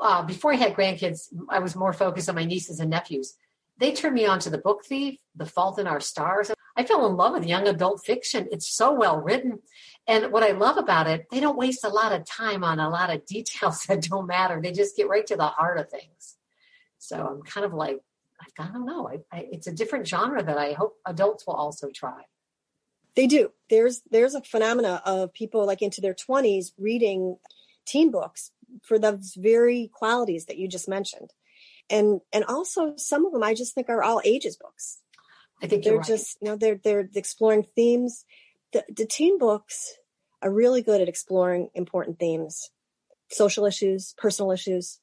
Uh, 0.00 0.22
before 0.22 0.52
I 0.52 0.56
had 0.56 0.74
grandkids, 0.74 1.22
I 1.48 1.58
was 1.58 1.76
more 1.76 1.92
focused 1.92 2.28
on 2.28 2.34
my 2.34 2.44
nieces 2.44 2.80
and 2.80 2.90
nephews. 2.90 3.36
They 3.78 3.92
turned 3.92 4.14
me 4.14 4.26
on 4.26 4.38
to 4.40 4.50
The 4.50 4.58
Book 4.58 4.84
Thief, 4.84 5.18
The 5.34 5.46
Fault 5.46 5.78
in 5.78 5.86
Our 5.86 6.00
Stars. 6.00 6.50
I 6.76 6.84
fell 6.84 7.06
in 7.06 7.16
love 7.16 7.32
with 7.32 7.46
young 7.46 7.66
adult 7.66 8.04
fiction. 8.04 8.48
It's 8.52 8.68
so 8.68 8.92
well 8.92 9.20
written. 9.20 9.60
And 10.06 10.30
what 10.32 10.42
I 10.42 10.52
love 10.52 10.76
about 10.76 11.06
it, 11.08 11.26
they 11.30 11.40
don't 11.40 11.58
waste 11.58 11.84
a 11.84 11.88
lot 11.88 12.12
of 12.12 12.24
time 12.24 12.62
on 12.62 12.78
a 12.78 12.88
lot 12.88 13.10
of 13.12 13.26
details 13.26 13.82
that 13.84 14.02
don't 14.02 14.26
matter. 14.26 14.60
They 14.60 14.72
just 14.72 14.96
get 14.96 15.08
right 15.08 15.26
to 15.26 15.36
the 15.36 15.46
heart 15.46 15.78
of 15.78 15.90
things. 15.90 16.36
So 16.98 17.16
I'm 17.16 17.42
kind 17.42 17.66
of 17.66 17.74
like, 17.74 18.00
I 18.58 18.68
don't 18.68 18.86
know. 18.86 19.08
I, 19.08 19.36
I, 19.36 19.48
it's 19.50 19.66
a 19.66 19.72
different 19.72 20.06
genre 20.06 20.42
that 20.42 20.58
I 20.58 20.72
hope 20.72 20.96
adults 21.06 21.46
will 21.46 21.54
also 21.54 21.90
try. 21.90 22.22
They 23.16 23.26
do. 23.26 23.52
There's 23.70 24.02
there's 24.10 24.34
a 24.34 24.42
phenomena 24.42 25.00
of 25.04 25.32
people 25.32 25.64
like 25.66 25.82
into 25.82 26.00
their 26.00 26.14
20s 26.14 26.72
reading 26.78 27.36
teen 27.86 28.10
books 28.10 28.50
for 28.82 28.98
those 28.98 29.34
very 29.36 29.88
qualities 29.92 30.46
that 30.46 30.58
you 30.58 30.68
just 30.68 30.88
mentioned. 30.88 31.32
And 31.90 32.20
and 32.32 32.44
also 32.44 32.94
some 32.96 33.26
of 33.26 33.32
them 33.32 33.42
I 33.42 33.54
just 33.54 33.74
think 33.74 33.88
are 33.88 34.02
all 34.02 34.20
ages 34.24 34.56
books. 34.56 34.98
I 35.62 35.66
think 35.66 35.84
they're 35.84 35.96
right. 35.96 36.06
just 36.06 36.36
you 36.40 36.48
know 36.48 36.56
they're 36.56 36.80
they're 36.82 37.08
exploring 37.14 37.66
themes 37.74 38.24
the, 38.74 38.84
the 38.94 39.06
teen 39.06 39.38
books 39.38 39.94
are 40.42 40.50
really 40.50 40.82
good 40.82 41.00
at 41.00 41.08
exploring 41.08 41.70
important 41.74 42.18
themes, 42.18 42.70
social 43.30 43.64
issues, 43.64 44.14
personal 44.18 44.50
issues. 44.50 45.00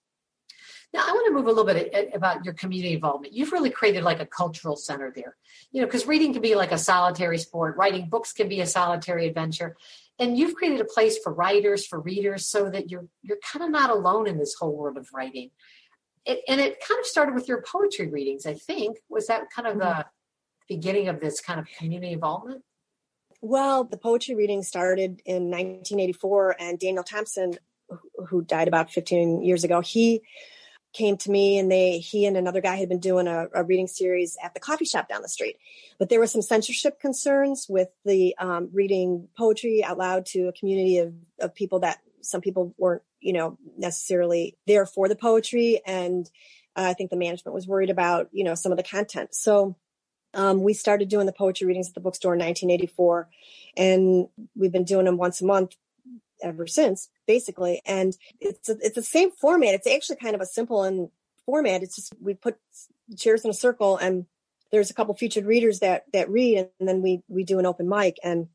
Now, 0.94 1.06
I 1.08 1.14
want 1.14 1.26
to 1.28 1.34
move 1.34 1.46
a 1.46 1.50
little 1.50 1.64
bit 1.64 2.12
about 2.14 2.44
your 2.44 2.54
community 2.54 2.94
involvement. 2.94 3.34
You've 3.34 3.54
really 3.54 3.70
created 3.70 4.04
like 4.04 4.20
a 4.20 4.26
cultural 4.26 4.76
center 4.76 5.12
there, 5.16 5.38
you 5.72 5.80
know, 5.80 5.88
because 5.88 6.06
reading 6.06 6.34
can 6.34 6.42
be 6.42 6.54
like 6.54 6.74
a 6.74 6.78
solitary 6.78 7.38
sport, 7.38 7.78
writing 7.78 8.10
books 8.10 8.34
can 8.34 8.50
be 8.50 8.60
a 8.60 8.68
solitary 8.68 9.26
adventure, 9.26 9.78
and 10.20 10.38
you've 10.38 10.54
created 10.54 10.82
a 10.82 10.86
place 10.86 11.18
for 11.18 11.34
writers, 11.34 11.86
for 11.88 12.00
readers, 12.02 12.46
so 12.46 12.70
that 12.70 12.92
you're 12.92 13.08
you're 13.24 13.40
kind 13.42 13.64
of 13.64 13.72
not 13.72 13.90
alone 13.90 14.28
in 14.28 14.38
this 14.38 14.54
whole 14.54 14.76
world 14.76 14.98
of 14.98 15.08
writing. 15.14 15.52
It, 16.26 16.42
and 16.48 16.62
it 16.62 16.78
kind 16.88 17.00
of 17.00 17.06
started 17.06 17.34
with 17.34 17.48
your 17.48 17.62
poetry 17.62 18.08
readings, 18.08 18.46
I 18.46 18.54
think. 18.54 18.98
Was 19.10 19.28
that 19.28 19.50
kind 19.54 19.68
of 19.68 19.78
mm-hmm. 19.78 20.00
the 20.00 20.06
beginning 20.68 21.08
of 21.08 21.20
this 21.20 21.42
kind 21.42 21.60
of 21.60 21.68
community 21.78 22.14
involvement? 22.14 22.64
Well, 23.42 23.84
the 23.84 23.98
poetry 23.98 24.36
reading 24.36 24.62
started 24.62 25.22
in 25.26 25.50
1984, 25.50 26.58
and 26.60 26.78
Daniel 26.78 27.04
Thompson, 27.04 27.56
who 28.28 28.44
died 28.44 28.68
about 28.68 28.92
15 28.92 29.42
years 29.42 29.64
ago, 29.64 29.82
he 29.82 30.22
came 30.94 31.16
to 31.16 31.32
me 31.32 31.58
and 31.58 31.72
they 31.72 32.00
he 32.00 32.26
and 32.26 32.36
another 32.36 32.62
guy 32.62 32.76
had 32.76 32.90
been 32.90 33.00
doing 33.00 33.28
a, 33.28 33.48
a 33.54 33.64
reading 33.64 33.88
series 33.88 34.38
at 34.44 34.54
the 34.54 34.60
coffee 34.60 34.86
shop 34.86 35.08
down 35.08 35.22
the 35.22 35.30
street 35.30 35.58
but 35.98 36.10
there 36.10 36.20
were 36.20 36.28
some 36.28 36.42
censorship 36.42 37.00
concerns 37.00 37.68
with 37.70 37.88
the 38.04 38.36
um, 38.38 38.70
reading 38.74 39.28
poetry 39.38 39.84
out 39.84 39.98
loud 39.98 40.26
to 40.26 40.48
a 40.48 40.54
community 40.54 40.98
of, 40.98 41.14
of 41.40 41.56
people 41.56 41.80
that 41.80 42.00
some 42.22 42.42
people 42.42 42.74
weren't 42.78 43.04
you 43.20 43.34
know 43.34 43.58
necessarily 43.78 44.58
there 44.68 44.86
for 44.86 45.08
the 45.08 45.16
poetry 45.16 45.82
and 45.86 46.30
uh, 46.76 46.84
i 46.90 46.94
think 46.94 47.10
the 47.10 47.18
management 47.18 47.54
was 47.54 47.68
worried 47.68 47.90
about 47.90 48.30
you 48.32 48.44
know 48.44 48.56
some 48.56 48.72
of 48.72 48.78
the 48.78 48.84
content 48.84 49.34
so 49.34 49.76
um, 50.34 50.64
we 50.64 50.74
started 50.74 51.10
doing 51.10 51.26
the 51.26 51.34
poetry 51.34 51.68
readings 51.68 51.90
at 51.90 51.94
the 51.94 52.00
bookstore 52.00 52.34
in 52.34 52.40
1984, 52.40 53.30
and 53.76 54.28
we've 54.56 54.72
been 54.72 54.86
doing 54.86 55.06
them 55.06 55.18
once 55.18 55.42
a 55.42 55.46
month 55.46 55.76
ever 56.42 56.68
since, 56.68 57.10
basically. 57.28 57.82
And 57.86 58.16
it's 58.40 58.70
a, 58.70 58.78
it's 58.82 58.96
the 58.96 59.04
same 59.04 59.32
format. 59.32 59.74
It's 59.74 59.88
actually 59.88 60.18
kind 60.18 60.36
of 60.36 60.42
a 60.42 60.46
simple 60.46 60.84
and 60.84 61.10
format. 61.46 61.84
It's 61.84 61.96
just 61.96 62.14
we 62.22 62.34
put 62.34 62.58
chairs 63.18 63.44
in 63.44 63.52
a 63.52 63.54
circle, 63.54 63.98
and 63.98 64.26
there's 64.72 64.90
a 64.90 64.94
couple 64.94 65.14
featured 65.16 65.46
readers 65.46 65.80
that 65.80 66.06
that 66.14 66.30
read, 66.30 66.70
and 66.80 66.88
then 66.88 67.02
we 67.02 67.24
we 67.28 67.44
do 67.44 67.60
an 67.60 67.66
open 67.66 67.90
mic. 67.90 68.18
And 68.24 68.48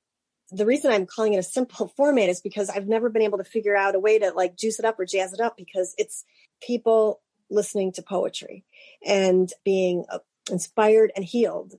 the 0.50 0.66
reason 0.66 0.90
I'm 0.90 1.06
calling 1.06 1.34
it 1.34 1.38
a 1.38 1.42
simple 1.42 1.88
format 1.96 2.28
is 2.28 2.40
because 2.40 2.70
I've 2.70 2.88
never 2.88 3.08
been 3.08 3.22
able 3.22 3.38
to 3.38 3.44
figure 3.44 3.76
out 3.76 3.94
a 3.94 4.00
way 4.00 4.18
to 4.18 4.30
like 4.30 4.56
juice 4.56 4.78
it 4.78 4.84
up 4.84 4.98
or 4.98 5.06
jazz 5.06 5.32
it 5.32 5.40
up 5.40 5.56
because 5.56 5.94
it's 5.98 6.24
people 6.60 7.20
listening 7.50 7.92
to 7.92 8.02
poetry 8.02 8.64
and 9.04 9.52
being 9.64 10.04
inspired 10.50 11.12
and 11.14 11.24
healed 11.24 11.74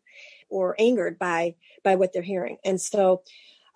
or 0.50 0.76
angered 0.80 1.20
by 1.20 1.56
by 1.84 1.96
what 1.96 2.14
they're 2.14 2.22
hearing. 2.22 2.58
And 2.64 2.80
so 2.80 3.22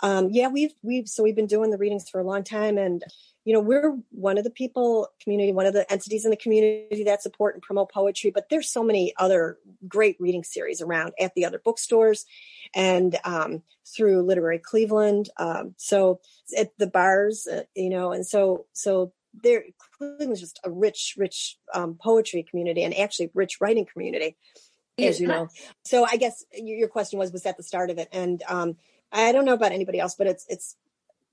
um 0.03 0.29
yeah 0.31 0.47
we've 0.47 0.73
we've 0.81 1.07
so 1.07 1.23
we've 1.23 1.35
been 1.35 1.47
doing 1.47 1.69
the 1.69 1.77
readings 1.77 2.09
for 2.09 2.19
a 2.19 2.25
long 2.25 2.43
time 2.43 2.77
and 2.77 3.03
you 3.45 3.53
know 3.53 3.59
we're 3.59 3.97
one 4.11 4.37
of 4.37 4.43
the 4.43 4.49
people 4.49 5.07
community 5.21 5.51
one 5.51 5.65
of 5.65 5.73
the 5.73 5.89
entities 5.91 6.25
in 6.25 6.31
the 6.31 6.37
community 6.37 7.03
that 7.03 7.21
support 7.21 7.55
and 7.55 7.63
promote 7.63 7.91
poetry 7.91 8.31
but 8.31 8.49
there's 8.49 8.69
so 8.69 8.83
many 8.83 9.13
other 9.17 9.57
great 9.87 10.15
reading 10.19 10.43
series 10.43 10.81
around 10.81 11.11
at 11.19 11.33
the 11.35 11.45
other 11.45 11.59
bookstores 11.63 12.25
and 12.75 13.17
um, 13.23 13.63
through 13.85 14.21
literary 14.21 14.59
cleveland. 14.59 15.29
Um, 15.37 15.73
so 15.77 16.19
at 16.57 16.71
the 16.77 16.87
bars 16.87 17.47
uh, 17.51 17.63
you 17.75 17.89
know 17.89 18.11
and 18.11 18.25
so 18.25 18.65
so 18.73 19.13
there 19.43 19.63
cleveland's 19.97 20.41
just 20.41 20.59
a 20.63 20.69
rich 20.69 21.15
rich 21.17 21.57
um, 21.73 21.97
poetry 22.01 22.43
community 22.43 22.83
and 22.83 22.97
actually 22.97 23.31
rich 23.33 23.59
writing 23.61 23.85
community 23.85 24.35
as 24.99 25.19
you 25.19 25.27
know. 25.27 25.47
So 25.85 26.05
I 26.05 26.17
guess 26.17 26.43
your 26.53 26.87
question 26.87 27.19
was 27.19 27.31
was 27.31 27.43
that 27.43 27.57
the 27.57 27.63
start 27.63 27.89
of 27.89 27.97
it, 27.97 28.09
and 28.11 28.43
um, 28.47 28.75
I 29.11 29.31
don't 29.31 29.45
know 29.45 29.53
about 29.53 29.71
anybody 29.71 29.99
else, 29.99 30.15
but 30.15 30.27
it's 30.27 30.45
it's 30.49 30.75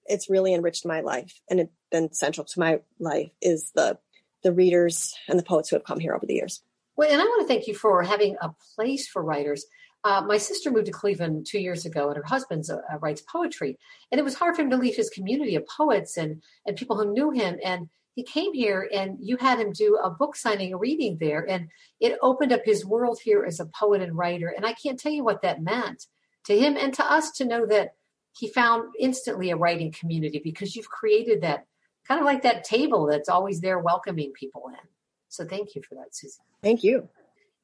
it's 0.09 0.31
really 0.31 0.55
enriched 0.55 0.87
my 0.87 1.01
life, 1.01 1.41
and 1.51 1.61
it's 1.61 1.73
been 1.91 2.13
central 2.13 2.45
to 2.45 2.61
my 2.61 2.81
life 2.99 3.31
is 3.41 3.71
the 3.75 3.99
the 4.43 4.53
readers 4.53 5.15
and 5.29 5.39
the 5.39 5.45
poets 5.45 5.69
who 5.69 5.77
have 5.77 5.85
come 5.85 5.99
here 5.99 6.15
over 6.15 6.27
the 6.27 6.35
years. 6.35 6.63
Well, 6.97 7.11
and 7.11 7.21
I 7.21 7.25
want 7.25 7.43
to 7.43 7.53
thank 7.53 7.67
you 7.67 7.75
for 7.75 8.03
having 8.03 8.37
a 8.41 8.51
place 8.75 9.09
for 9.09 9.23
writers. 9.23 9.65
Uh, 10.05 10.23
my 10.27 10.39
sister 10.39 10.71
moved 10.71 10.87
to 10.87 10.93
Cleveland 10.93 11.47
two 11.49 11.59
years 11.61 11.85
ago, 11.85 12.09
and 12.09 12.17
her 12.17 12.25
husband 12.25 12.65
uh, 12.71 12.99
writes 12.99 13.21
poetry. 13.21 13.79
And 14.11 14.19
it 14.19 14.25
was 14.25 14.35
hard 14.35 14.55
for 14.57 14.63
him 14.63 14.71
to 14.71 14.77
leave 14.77 14.97
his 14.97 15.11
community 15.11 15.57
of 15.57 15.67
poets 15.67 16.17
and 16.17 16.43
and 16.67 16.77
people 16.77 16.97
who 16.97 17.13
knew 17.13 17.31
him. 17.31 17.59
And 17.65 17.89
he 18.15 18.25
came 18.25 18.53
here 18.53 18.89
and 18.93 19.17
you 19.21 19.37
had 19.37 19.61
him 19.61 19.73
do 19.73 19.97
a 20.03 20.11
book 20.11 20.35
signing, 20.35 20.73
a 20.73 20.77
reading 20.77 21.19
there, 21.21 21.49
and 21.49 21.69
it 22.01 22.19
opened 22.21 22.53
up 22.53 22.63
his 22.65 22.85
world 22.85 23.21
here 23.23 23.45
as 23.45 23.61
a 23.61 23.67
poet 23.67 24.03
and 24.03 24.17
writer. 24.17 24.49
And 24.49 24.67
I 24.67 24.73
can't 24.73 24.99
tell 24.99 25.13
you 25.13 25.25
what 25.25 25.43
that 25.43 25.63
meant 25.63 26.07
to 26.47 26.59
him 26.59 26.77
and 26.77 26.93
to 26.95 27.05
us 27.05 27.31
to 27.33 27.45
know 27.45 27.67
that 27.67 27.93
he 28.39 28.49
found 28.49 28.95
instantly 28.99 29.51
a 29.51 29.57
writing 29.57 29.93
community 29.93 30.41
because 30.43 30.77
you've 30.77 30.89
created 30.89 31.43
that 31.43 31.67
kind 32.07 32.21
of 32.21 32.25
like 32.25 32.43
that 32.43 32.65
table 32.65 33.07
that's 33.07 33.29
always 33.29 33.61
there 33.61 33.79
welcoming 33.79 34.33
people 34.33 34.69
in. 34.69 34.89
So 35.29 35.45
thank 35.45 35.75
you 35.75 35.83
for 35.83 35.97
that, 35.97 36.15
Susan. 36.15 36.45
Thank 36.63 36.85
you. 36.85 37.09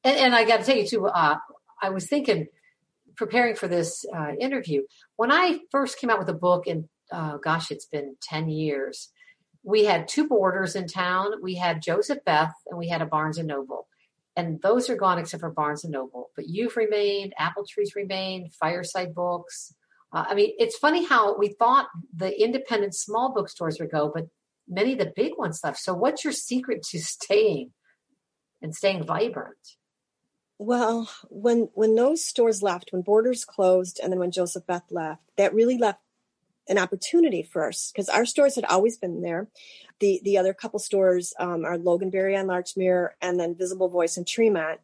And, 0.03 0.17
and 0.17 0.35
I 0.35 0.43
got 0.43 0.59
to 0.59 0.65
tell 0.65 0.77
you 0.77 0.85
too, 0.85 1.07
uh, 1.07 1.37
I 1.81 1.89
was 1.89 2.07
thinking, 2.07 2.47
preparing 3.15 3.55
for 3.55 3.67
this 3.67 4.05
uh, 4.13 4.33
interview, 4.39 4.83
when 5.15 5.31
I 5.31 5.61
first 5.71 5.97
came 5.97 6.09
out 6.09 6.19
with 6.19 6.29
a 6.29 6.33
book, 6.33 6.67
and 6.67 6.89
uh, 7.11 7.37
gosh, 7.37 7.71
it's 7.71 7.85
been 7.85 8.17
10 8.21 8.49
years, 8.49 9.09
we 9.63 9.85
had 9.85 10.07
two 10.07 10.27
borders 10.27 10.75
in 10.75 10.87
town. 10.87 11.41
We 11.41 11.55
had 11.55 11.81
Joseph 11.81 12.23
Beth 12.23 12.53
and 12.67 12.77
we 12.77 12.87
had 12.87 13.01
a 13.01 13.05
Barnes 13.05 13.39
and 13.39 13.47
Noble. 13.47 13.87
And 14.35 14.61
those 14.61 14.89
are 14.89 14.95
gone 14.95 15.17
except 15.17 15.41
for 15.41 15.49
Barnes 15.49 15.83
and 15.83 15.91
Noble. 15.91 16.29
But 16.35 16.47
you've 16.47 16.77
remained, 16.77 17.33
Appletree's 17.39 17.95
remained, 17.95 18.53
Fireside 18.53 19.15
Books. 19.15 19.73
Uh, 20.15 20.23
I 20.29 20.33
mean, 20.33 20.53
it's 20.57 20.77
funny 20.77 21.05
how 21.05 21.37
we 21.37 21.49
thought 21.49 21.87
the 22.15 22.41
independent 22.41 22.95
small 22.95 23.33
bookstores 23.33 23.79
would 23.81 23.91
go, 23.91 24.09
but 24.15 24.27
many 24.67 24.93
of 24.93 24.99
the 24.99 25.11
big 25.13 25.33
ones 25.37 25.59
left. 25.61 25.77
So, 25.77 25.93
what's 25.93 26.23
your 26.23 26.31
secret 26.31 26.83
to 26.83 26.99
staying 26.99 27.71
and 28.61 28.73
staying 28.73 29.03
vibrant? 29.03 29.57
Well, 30.57 31.09
when 31.29 31.67
when 31.73 31.95
those 31.95 32.25
stores 32.25 32.63
left, 32.63 32.93
when 32.93 33.01
Borders 33.01 33.43
closed, 33.43 33.99
and 34.01 34.09
then 34.09 34.19
when 34.19 34.31
Joseph 34.31 34.65
Beth 34.65 34.85
left, 34.89 35.21
that 35.35 35.53
really 35.53 35.77
left 35.77 35.99
an 36.69 36.77
opportunity 36.77 37.43
for 37.43 37.67
us 37.67 37.91
because 37.91 38.07
our 38.07 38.25
stores 38.25 38.55
had 38.55 38.65
always 38.65 38.97
been 38.97 39.21
there. 39.21 39.49
The 39.99 40.21
the 40.23 40.37
other 40.37 40.53
couple 40.53 40.79
stores 40.79 41.33
um, 41.39 41.65
are 41.65 41.77
Loganberry 41.77 42.39
on 42.39 42.47
Larchmere 42.47 43.09
and 43.21 43.37
then 43.37 43.53
Visible 43.53 43.89
Voice 43.89 44.15
in 44.15 44.23
Tremont. 44.23 44.79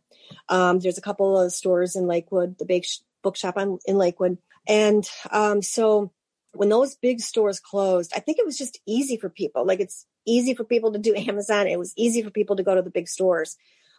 Um, 0.49 0.79
there's 0.79 0.97
a 0.97 1.01
couple 1.01 1.39
of 1.39 1.53
stores 1.53 1.95
in 1.95 2.05
Lakewood, 2.05 2.57
the 2.57 2.81
sh- 2.81 2.99
bookshop 3.21 3.57
on, 3.57 3.79
in 3.85 3.97
Lakewood, 3.97 4.37
and 4.71 5.05
um, 5.31 5.61
so 5.61 6.13
when 6.53 6.69
those 6.69 6.95
big 6.95 7.19
stores 7.19 7.59
closed, 7.59 8.13
I 8.15 8.21
think 8.21 8.39
it 8.39 8.45
was 8.45 8.57
just 8.57 8.79
easy 8.87 9.17
for 9.17 9.27
people. 9.27 9.65
Like 9.65 9.81
it's 9.81 10.05
easy 10.25 10.53
for 10.53 10.63
people 10.63 10.93
to 10.93 10.99
do 10.99 11.13
Amazon. 11.27 11.67
It 11.67 11.77
was 11.77 11.93
easy 11.97 12.23
for 12.23 12.29
people 12.29 12.55
to 12.55 12.63
go 12.63 12.73
to 12.73 12.81
the 12.81 12.89
big 12.89 13.09
stores. 13.09 13.57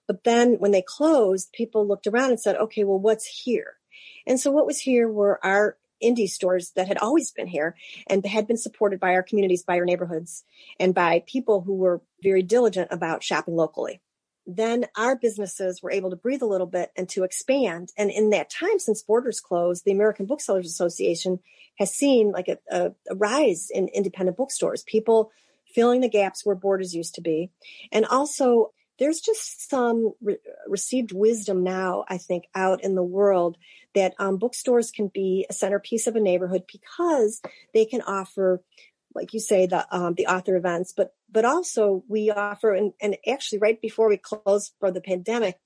But 0.09 0.25
then 0.25 0.55
when 0.55 0.71
they 0.71 0.83
closed, 0.83 1.53
people 1.53 1.87
looked 1.87 2.07
around 2.07 2.31
and 2.31 2.41
said, 2.41 2.57
okay, 2.57 2.85
well, 2.85 2.99
what's 2.99 3.27
here? 3.27 3.75
And 4.27 4.41
so 4.41 4.51
what 4.51 4.67
was 4.67 4.81
here 4.81 5.09
were 5.09 5.45
our 5.45 5.77
indie 6.03 6.29
stores 6.29 6.73
that 6.75 6.89
had 6.89 6.99
always 6.99 7.31
been 7.31 7.47
here 7.47 7.77
and 8.07 8.25
had 8.25 8.47
been 8.47 8.57
supported 8.57 8.99
by 8.99 9.13
our 9.13 9.23
communities, 9.23 9.63
by 9.63 9.79
our 9.79 9.85
neighborhoods, 9.85 10.43
and 10.81 10.95
by 10.95 11.23
people 11.27 11.61
who 11.61 11.75
were 11.75 12.01
very 12.23 12.43
diligent 12.43 12.89
about 12.91 13.23
shopping 13.23 13.57
locally. 13.57 14.01
Then 14.47 14.87
our 14.97 15.17
businesses 15.17 15.83
were 15.83 15.91
able 15.91 16.11
to 16.11 16.17
breathe 16.17 16.43
a 16.43 16.47
little 16.47 16.67
bit 16.67 16.91
and 16.97 17.09
to 17.11 17.23
expand. 17.23 17.93
And 17.97 18.11
in 18.11 18.31
that 18.31 18.51
time, 18.51 18.79
since 18.79 19.03
borders 19.03 19.41
closed, 19.41 19.85
the 19.85 19.93
American 19.93 20.27
Booksellers 20.27 20.67
Association 20.67 21.39
has 21.79 21.95
seen 21.95 22.33
like 22.33 22.49
a, 22.49 22.59
a, 22.71 22.93
a 23.11 23.15
rise 23.15 23.69
in 23.71 23.89
independent 23.89 24.37
bookstores, 24.37 24.83
people 24.83 25.31
filling 25.75 26.01
the 26.01 26.09
gaps 26.09 26.45
where 26.45 26.57
borders 26.57 26.95
used 26.95 27.15
to 27.15 27.21
be. 27.21 27.51
And 27.93 28.05
also, 28.05 28.73
there's 28.99 29.21
just 29.21 29.69
some 29.69 30.13
re- 30.21 30.39
received 30.69 31.13
wisdom 31.13 31.65
now, 31.65 32.05
I 32.09 32.19
think, 32.19 32.45
out 32.55 32.85
in 32.85 32.95
the 32.95 33.03
world 33.03 33.57
that 33.95 34.15
um, 34.19 34.39
bookstores 34.39 34.91
can 34.91 35.09
be 35.09 35.47
a 35.49 35.53
centerpiece 35.53 36.07
of 36.07 36.17
a 36.17 36.21
neighborhood 36.21 36.65
because 36.71 37.41
they 37.75 37.85
can 37.85 38.03
offer 38.03 38.63
like 39.15 39.33
you 39.33 39.41
say 39.41 39.67
the 39.67 39.87
um, 39.95 40.15
the 40.15 40.27
author 40.27 40.57
events 40.57 40.93
but 40.97 41.15
but 41.31 41.45
also 41.45 42.05
we 42.09 42.31
offer 42.31 42.73
and, 42.73 42.93
and 43.01 43.17
actually 43.29 43.59
right 43.59 43.81
before 43.81 44.09
we 44.09 44.17
closed 44.17 44.73
for 44.79 44.91
the 44.91 45.01
pandemic 45.01 45.59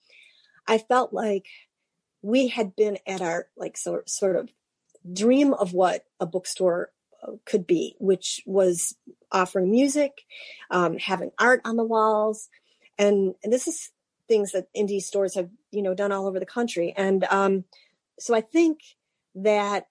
i 0.66 0.78
felt 0.78 1.12
like 1.12 1.46
we 2.22 2.48
had 2.48 2.74
been 2.74 2.98
at 3.06 3.22
our 3.22 3.46
like 3.56 3.76
so, 3.76 4.02
sort 4.06 4.36
of 4.36 4.50
dream 5.12 5.52
of 5.52 5.72
what 5.72 6.04
a 6.18 6.26
bookstore 6.26 6.90
uh, 7.22 7.32
could 7.44 7.66
be 7.66 7.94
which 7.98 8.42
was 8.46 8.96
offering 9.30 9.70
music 9.70 10.22
um, 10.70 10.98
having 10.98 11.30
art 11.38 11.60
on 11.64 11.76
the 11.76 11.84
walls. 11.84 12.48
And, 12.98 13.34
and 13.44 13.52
this 13.52 13.68
is 13.68 13.90
things 14.28 14.52
that 14.52 14.68
indie 14.76 15.02
stores 15.02 15.34
have 15.34 15.50
you 15.70 15.82
know 15.82 15.94
done 15.94 16.10
all 16.10 16.26
over 16.26 16.40
the 16.40 16.46
country. 16.46 16.92
And 16.96 17.24
um, 17.24 17.64
so 18.18 18.34
i 18.34 18.40
think 18.40 18.80
that 19.34 19.86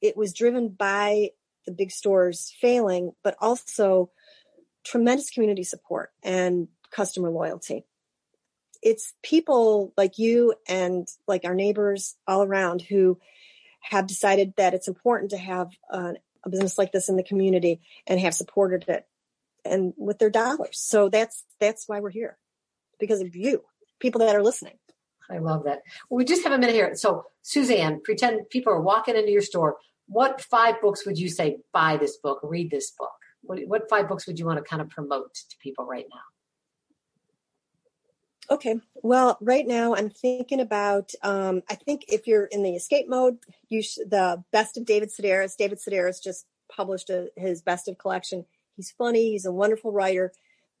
it 0.00 0.16
was 0.16 0.32
driven 0.32 0.68
by 0.68 1.30
the 1.66 1.72
big 1.72 1.90
stores 1.90 2.54
failing 2.60 3.12
but 3.22 3.36
also 3.40 4.10
tremendous 4.84 5.30
community 5.30 5.62
support 5.62 6.10
and 6.22 6.68
customer 6.90 7.30
loyalty 7.30 7.84
it's 8.82 9.14
people 9.22 9.92
like 9.96 10.18
you 10.18 10.54
and 10.68 11.08
like 11.26 11.44
our 11.44 11.54
neighbors 11.54 12.16
all 12.26 12.42
around 12.42 12.82
who 12.82 13.18
have 13.80 14.06
decided 14.06 14.52
that 14.56 14.74
it's 14.74 14.88
important 14.88 15.30
to 15.30 15.38
have 15.38 15.68
a 15.90 16.14
business 16.48 16.78
like 16.78 16.92
this 16.92 17.08
in 17.08 17.16
the 17.16 17.22
community 17.22 17.80
and 18.06 18.20
have 18.20 18.34
supported 18.34 18.84
it 18.88 19.06
and 19.64 19.94
with 19.96 20.18
their 20.18 20.30
dollars 20.30 20.78
so 20.78 21.08
that's 21.08 21.44
that's 21.58 21.88
why 21.88 22.00
we're 22.00 22.10
here 22.10 22.38
because 22.98 23.20
of 23.20 23.34
you, 23.36 23.62
people 24.00 24.20
that 24.20 24.34
are 24.34 24.42
listening. 24.42 24.74
I 25.30 25.38
love 25.38 25.64
that. 25.64 25.82
Well, 26.08 26.18
we 26.18 26.24
just 26.24 26.44
have 26.44 26.52
a 26.52 26.58
minute 26.58 26.74
here. 26.74 26.94
So, 26.94 27.24
Suzanne, 27.42 28.00
pretend 28.02 28.50
people 28.50 28.72
are 28.72 28.80
walking 28.80 29.16
into 29.16 29.30
your 29.30 29.42
store. 29.42 29.76
What 30.06 30.40
five 30.40 30.80
books 30.80 31.06
would 31.06 31.18
you 31.18 31.28
say, 31.28 31.58
buy 31.72 31.96
this 31.96 32.18
book, 32.18 32.40
read 32.42 32.70
this 32.70 32.90
book? 32.90 33.12
What, 33.42 33.60
what 33.66 33.88
five 33.88 34.08
books 34.08 34.26
would 34.26 34.38
you 34.38 34.46
want 34.46 34.58
to 34.58 34.64
kind 34.64 34.82
of 34.82 34.88
promote 34.90 35.34
to 35.34 35.56
people 35.62 35.84
right 35.86 36.06
now? 36.12 36.20
Okay. 38.54 38.78
Well, 39.02 39.38
right 39.40 39.66
now 39.66 39.94
I'm 39.94 40.10
thinking 40.10 40.60
about. 40.60 41.12
Um, 41.22 41.62
I 41.70 41.76
think 41.76 42.04
if 42.08 42.26
you're 42.26 42.44
in 42.44 42.62
the 42.62 42.74
escape 42.74 43.08
mode, 43.08 43.38
you 43.68 43.82
sh- 43.82 43.98
the 44.06 44.44
best 44.52 44.76
of 44.76 44.84
David 44.84 45.10
Sedaris. 45.10 45.56
David 45.56 45.78
Sedaris 45.78 46.22
just 46.22 46.46
published 46.70 47.08
a, 47.08 47.28
his 47.36 47.62
best 47.62 47.88
of 47.88 47.96
collection. 47.96 48.44
He's 48.76 48.90
funny. 48.90 49.30
He's 49.30 49.46
a 49.46 49.52
wonderful 49.52 49.92
writer 49.92 50.32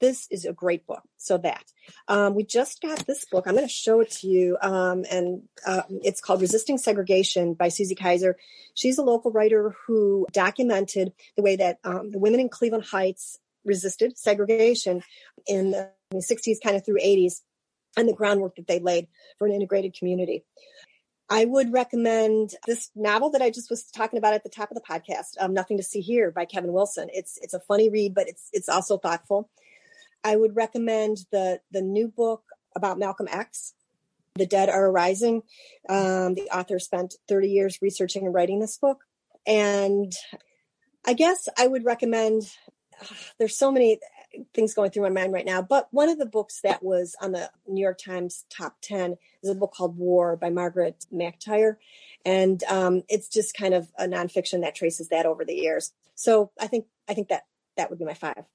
this 0.04 0.26
is 0.30 0.44
a 0.44 0.52
great 0.52 0.86
book. 0.86 1.02
So 1.16 1.38
that 1.38 1.64
um, 2.08 2.34
we 2.34 2.44
just 2.44 2.82
got 2.82 3.06
this 3.06 3.24
book. 3.24 3.44
I'm 3.46 3.54
going 3.54 3.66
to 3.66 3.72
show 3.72 4.00
it 4.00 4.10
to 4.18 4.26
you, 4.26 4.58
um, 4.60 5.04
and 5.10 5.42
uh, 5.66 5.82
it's 5.88 6.20
called 6.20 6.42
"Resisting 6.42 6.76
Segregation" 6.76 7.54
by 7.54 7.68
Susie 7.68 7.94
Kaiser. 7.94 8.36
She's 8.74 8.98
a 8.98 9.02
local 9.02 9.30
writer 9.30 9.74
who 9.86 10.26
documented 10.32 11.12
the 11.36 11.42
way 11.42 11.56
that 11.56 11.78
um, 11.84 12.10
the 12.10 12.18
women 12.18 12.40
in 12.40 12.50
Cleveland 12.50 12.84
Heights 12.84 13.38
resisted 13.64 14.18
segregation 14.18 15.02
in 15.46 15.70
the 15.70 15.90
60s, 16.12 16.56
kind 16.62 16.76
of 16.76 16.84
through 16.84 16.98
80s, 16.98 17.40
and 17.96 18.06
the 18.06 18.12
groundwork 18.12 18.56
that 18.56 18.66
they 18.66 18.80
laid 18.80 19.08
for 19.38 19.46
an 19.46 19.54
integrated 19.54 19.94
community. 19.98 20.44
I 21.30 21.46
would 21.46 21.72
recommend 21.72 22.50
this 22.66 22.90
novel 22.94 23.30
that 23.30 23.40
I 23.40 23.48
just 23.48 23.70
was 23.70 23.84
talking 23.84 24.18
about 24.18 24.34
at 24.34 24.42
the 24.42 24.50
top 24.50 24.70
of 24.70 24.74
the 24.74 24.82
podcast, 24.82 25.40
um, 25.40 25.54
"Nothing 25.54 25.78
to 25.78 25.82
See 25.82 26.02
Here" 26.02 26.30
by 26.30 26.44
Kevin 26.44 26.74
Wilson. 26.74 27.08
It's 27.14 27.38
it's 27.40 27.54
a 27.54 27.60
funny 27.60 27.88
read, 27.88 28.14
but 28.14 28.28
it's 28.28 28.50
it's 28.52 28.68
also 28.68 28.98
thoughtful. 28.98 29.48
I 30.24 30.36
would 30.36 30.56
recommend 30.56 31.18
the 31.30 31.60
the 31.70 31.82
new 31.82 32.08
book 32.08 32.42
about 32.74 32.98
Malcolm 32.98 33.28
X. 33.30 33.74
The 34.36 34.46
Dead 34.46 34.68
Are 34.68 34.86
Arising. 34.86 35.44
Um, 35.88 36.34
the 36.34 36.48
author 36.52 36.80
spent 36.80 37.14
30 37.28 37.48
years 37.48 37.78
researching 37.80 38.24
and 38.24 38.34
writing 38.34 38.58
this 38.58 38.76
book. 38.76 39.04
And 39.46 40.12
I 41.04 41.12
guess 41.12 41.48
I 41.56 41.68
would 41.68 41.84
recommend, 41.84 42.42
there's 43.38 43.56
so 43.56 43.70
many 43.70 44.00
things 44.52 44.74
going 44.74 44.90
through 44.90 45.04
my 45.04 45.10
mind 45.10 45.32
right 45.32 45.46
now, 45.46 45.62
but 45.62 45.86
one 45.92 46.08
of 46.08 46.18
the 46.18 46.26
books 46.26 46.60
that 46.64 46.82
was 46.82 47.14
on 47.20 47.30
the 47.30 47.48
New 47.68 47.80
York 47.80 47.98
Times 47.98 48.44
top 48.50 48.78
10 48.82 49.16
is 49.44 49.50
a 49.50 49.54
book 49.54 49.72
called 49.72 49.96
War 49.96 50.36
by 50.36 50.50
Margaret 50.50 51.06
MacIntyre. 51.12 51.78
And 52.24 52.64
um, 52.64 53.02
it's 53.08 53.28
just 53.28 53.56
kind 53.56 53.74
of 53.74 53.92
a 53.96 54.08
nonfiction 54.08 54.62
that 54.62 54.74
traces 54.74 55.10
that 55.10 55.26
over 55.26 55.44
the 55.44 55.54
years. 55.54 55.92
So 56.16 56.50
I 56.60 56.66
think, 56.66 56.86
I 57.08 57.14
think 57.14 57.28
that 57.28 57.44
that 57.76 57.90
would 57.90 58.00
be 58.00 58.04
my 58.04 58.14
five. 58.14 58.46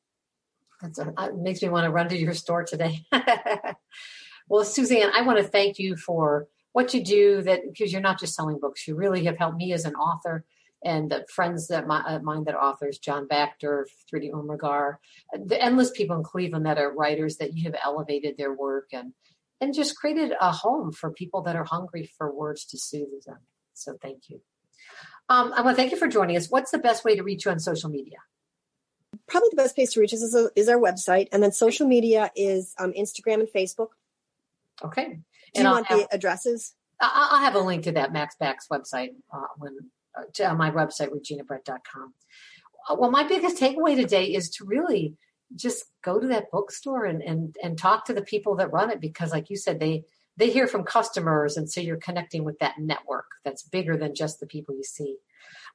That's 0.82 1.00
a, 1.00 1.34
makes 1.36 1.62
me 1.62 1.70
want 1.70 1.86
to 1.86 1.92
run 1.92 2.10
to 2.10 2.18
your 2.18 2.34
store 2.34 2.64
today. 2.64 3.06
well, 4.48 4.64
Suzanne, 4.64 5.12
I 5.14 5.22
want 5.22 5.40
to 5.40 5.44
thank 5.44 5.78
you 5.78 5.96
for 5.96 6.48
what 6.72 6.94
you 6.94 7.04
do. 7.04 7.42
That 7.42 7.62
because 7.72 7.92
you're 7.92 8.02
not 8.02 8.20
just 8.20 8.36
selling 8.36 8.60
books, 8.60 8.88
you 8.88 8.96
really 8.96 9.26
have 9.26 9.38
helped 9.38 9.58
me 9.58 9.74
as 9.74 9.86
an 9.86 9.96
author 9.96 10.46
and 10.84 11.12
the 11.12 11.26
friends 11.34 11.68
that 11.68 11.88
my, 11.88 12.00
uh, 12.02 12.20
mine 12.20 12.46
that 12.46 12.56
authors, 12.56 13.00
John 13.00 13.28
Bactor, 13.28 13.86
Thrity 14.12 14.32
Umrigar, 14.32 14.96
the 15.34 15.62
endless 15.62 15.92
people 15.92 16.16
in 16.16 16.24
Cleveland 16.24 16.66
that 16.66 16.78
are 16.78 16.94
writers 16.94 17.38
that 17.38 17.54
you 17.54 17.64
have 17.64 17.76
elevated 17.84 18.38
their 18.38 18.54
work 18.54 18.90
and 18.94 19.14
and 19.62 19.74
just 19.74 19.98
created 19.98 20.32
a 20.40 20.52
home 20.52 20.94
for 20.94 21.12
people 21.12 21.42
that 21.42 21.58
are 21.58 21.66
hungry 21.66 22.10
for 22.18 22.34
words 22.34 22.64
to 22.64 22.78
soothe 22.78 23.24
them. 23.26 23.40
So 23.74 23.98
thank 24.02 24.30
you. 24.30 24.40
Um, 25.28 25.52
I 25.54 25.62
want 25.62 25.76
to 25.76 25.82
thank 25.82 25.92
you 25.92 25.98
for 25.98 26.08
joining 26.08 26.38
us. 26.38 26.50
What's 26.50 26.72
the 26.72 26.78
best 26.78 27.04
way 27.04 27.18
to 27.18 27.24
reach 27.24 27.44
you 27.44 27.52
on 27.52 27.60
social 27.60 27.90
media? 27.90 28.20
Probably 29.30 29.50
the 29.52 29.58
best 29.58 29.76
place 29.76 29.94
to 29.94 30.00
reach 30.00 30.14
us 30.14 30.22
is, 30.22 30.36
a, 30.36 30.50
is 30.56 30.70
our 30.70 30.80
website, 30.80 31.28
and 31.32 31.42
then 31.42 31.52
social 31.52 31.88
media 31.88 32.32
is 32.36 32.74
um, 32.78 32.94
Instagram 32.94 33.40
and 33.40 33.48
Facebook. 33.48 33.90
Okay. 34.84 35.06
Do 35.06 35.12
and 35.56 35.64
you 35.64 35.68
I'll 35.68 35.74
want 35.76 35.88
have, 35.88 36.00
the 36.00 36.08
addresses? 36.12 36.76
I'll 37.00 37.40
have 37.40 37.56
a 37.56 37.60
link 37.60 37.84
to 37.84 37.92
that 37.94 38.12
Mac's 38.14 38.36
Backs 38.36 38.68
website 38.72 39.12
uh, 39.34 39.48
when 39.58 39.78
uh, 40.18 40.24
to, 40.34 40.50
on 40.50 40.58
my 40.58 40.72
website, 40.72 41.10
reginabrett.com. 41.10 42.14
Uh, 42.90 42.96
well, 42.98 43.12
my 43.12 43.24
biggest 43.24 43.62
takeaway 43.62 43.96
today 43.96 44.26
is 44.26 44.50
to 44.52 44.66
really 44.66 45.16
just 45.56 45.86
go 46.04 46.20
to 46.20 46.28
that 46.28 46.52
bookstore 46.52 47.06
and 47.06 47.22
and 47.22 47.56
and 47.64 47.78
talk 47.78 48.06
to 48.06 48.14
the 48.14 48.22
people 48.22 48.56
that 48.56 48.72
run 48.72 48.92
it 48.92 49.02
because 49.02 49.32
like 49.32 49.50
you 49.50 49.58
said 49.58 49.80
they 49.80 50.04
they 50.38 50.50
hear 50.50 50.68
from 50.68 50.84
customers 50.84 51.58
and 51.58 51.70
so 51.70 51.82
you're 51.82 51.98
connecting 51.98 52.44
with 52.44 52.60
that 52.60 52.76
network 52.78 53.26
that's 53.44 53.64
bigger 53.64 53.98
than 53.98 54.14
just 54.14 54.40
the 54.40 54.46
people 54.46 54.76
you 54.76 54.84
see 54.84 55.18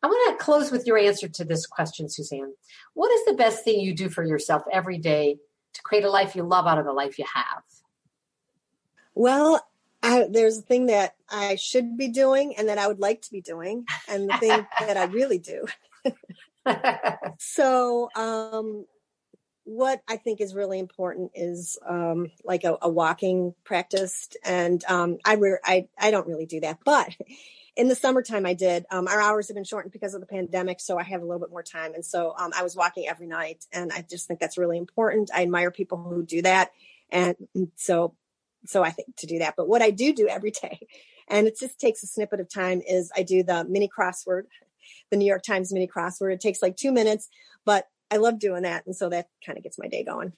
i 0.02 0.06
want 0.06 0.38
to 0.38 0.44
close 0.44 0.70
with 0.70 0.86
your 0.86 0.98
answer 0.98 1.28
to 1.28 1.44
this 1.44 1.66
question 1.66 2.08
suzanne. 2.08 2.54
What 2.94 3.10
is 3.12 3.24
the 3.26 3.34
best 3.34 3.64
thing 3.64 3.80
you 3.80 3.94
do 3.94 4.08
for 4.08 4.24
yourself 4.24 4.62
every 4.72 4.98
day 4.98 5.38
to 5.74 5.82
create 5.82 6.04
a 6.04 6.10
life 6.10 6.36
you 6.36 6.42
love 6.42 6.66
out 6.66 6.78
of 6.78 6.84
the 6.84 6.92
life 6.92 7.18
you 7.18 7.24
have? 7.32 7.62
Well 9.14 9.66
I, 10.02 10.26
there's 10.30 10.58
a 10.58 10.62
thing 10.62 10.86
that 10.86 11.14
i 11.30 11.56
should 11.56 11.96
be 11.96 12.08
doing 12.08 12.54
and 12.56 12.68
that 12.68 12.78
i 12.78 12.86
would 12.86 13.00
like 13.00 13.22
to 13.22 13.30
be 13.30 13.40
doing 13.40 13.86
and 14.06 14.28
the 14.28 14.36
thing 14.38 14.66
that 14.80 14.96
i 14.96 15.04
really 15.04 15.38
do. 15.38 15.66
So 17.38 18.08
um 18.16 18.86
what 19.64 20.02
I 20.08 20.16
think 20.16 20.40
is 20.40 20.54
really 20.54 20.78
important 20.78 21.32
is 21.34 21.78
um, 21.86 22.30
like 22.44 22.64
a, 22.64 22.76
a, 22.82 22.88
walking 22.88 23.54
practice, 23.64 24.28
and 24.44 24.84
um, 24.84 25.18
I, 25.24 25.34
re- 25.34 25.58
I 25.64 25.88
I 25.98 26.10
don't 26.10 26.26
really 26.26 26.46
do 26.46 26.60
that, 26.60 26.78
but 26.84 27.08
in 27.76 27.88
the 27.88 27.94
summertime 27.94 28.46
I 28.46 28.54
did. 28.54 28.86
Um, 28.90 29.08
our 29.08 29.20
hours 29.20 29.48
have 29.48 29.54
been 29.54 29.64
shortened 29.64 29.92
because 29.92 30.14
of 30.14 30.20
the 30.20 30.26
pandemic, 30.26 30.80
so 30.80 30.98
I 30.98 31.02
have 31.02 31.22
a 31.22 31.24
little 31.24 31.40
bit 31.40 31.50
more 31.50 31.62
time, 31.62 31.94
and 31.94 32.04
so 32.04 32.34
um, 32.38 32.52
I 32.56 32.62
was 32.62 32.76
walking 32.76 33.08
every 33.08 33.26
night, 33.26 33.64
and 33.72 33.92
I 33.92 34.04
just 34.08 34.26
think 34.26 34.40
that's 34.40 34.58
really 34.58 34.78
important. 34.78 35.30
I 35.34 35.42
admire 35.42 35.70
people 35.70 35.98
who 35.98 36.24
do 36.24 36.42
that, 36.42 36.72
and 37.10 37.36
so 37.76 38.14
so 38.66 38.82
I 38.82 38.90
think 38.90 39.16
to 39.16 39.26
do 39.26 39.40
that. 39.40 39.54
But 39.56 39.68
what 39.68 39.82
I 39.82 39.90
do 39.90 40.12
do 40.12 40.28
every 40.28 40.50
day, 40.62 40.86
and 41.28 41.46
it 41.46 41.58
just 41.58 41.78
takes 41.78 42.02
a 42.02 42.06
snippet 42.06 42.40
of 42.40 42.48
time, 42.48 42.80
is 42.86 43.10
I 43.16 43.22
do 43.22 43.42
the 43.42 43.64
mini 43.64 43.88
crossword, 43.88 44.44
the 45.10 45.16
New 45.16 45.26
York 45.26 45.42
Times 45.42 45.72
mini 45.72 45.88
crossword. 45.88 46.32
It 46.32 46.40
takes 46.40 46.62
like 46.62 46.76
two 46.76 46.92
minutes, 46.92 47.28
but 47.64 47.88
I 48.10 48.18
love 48.18 48.38
doing 48.38 48.62
that. 48.62 48.86
And 48.86 48.94
so 48.94 49.08
that 49.08 49.28
kind 49.44 49.58
of 49.58 49.64
gets 49.64 49.78
my 49.78 49.88
day 49.88 50.04
going. 50.04 50.32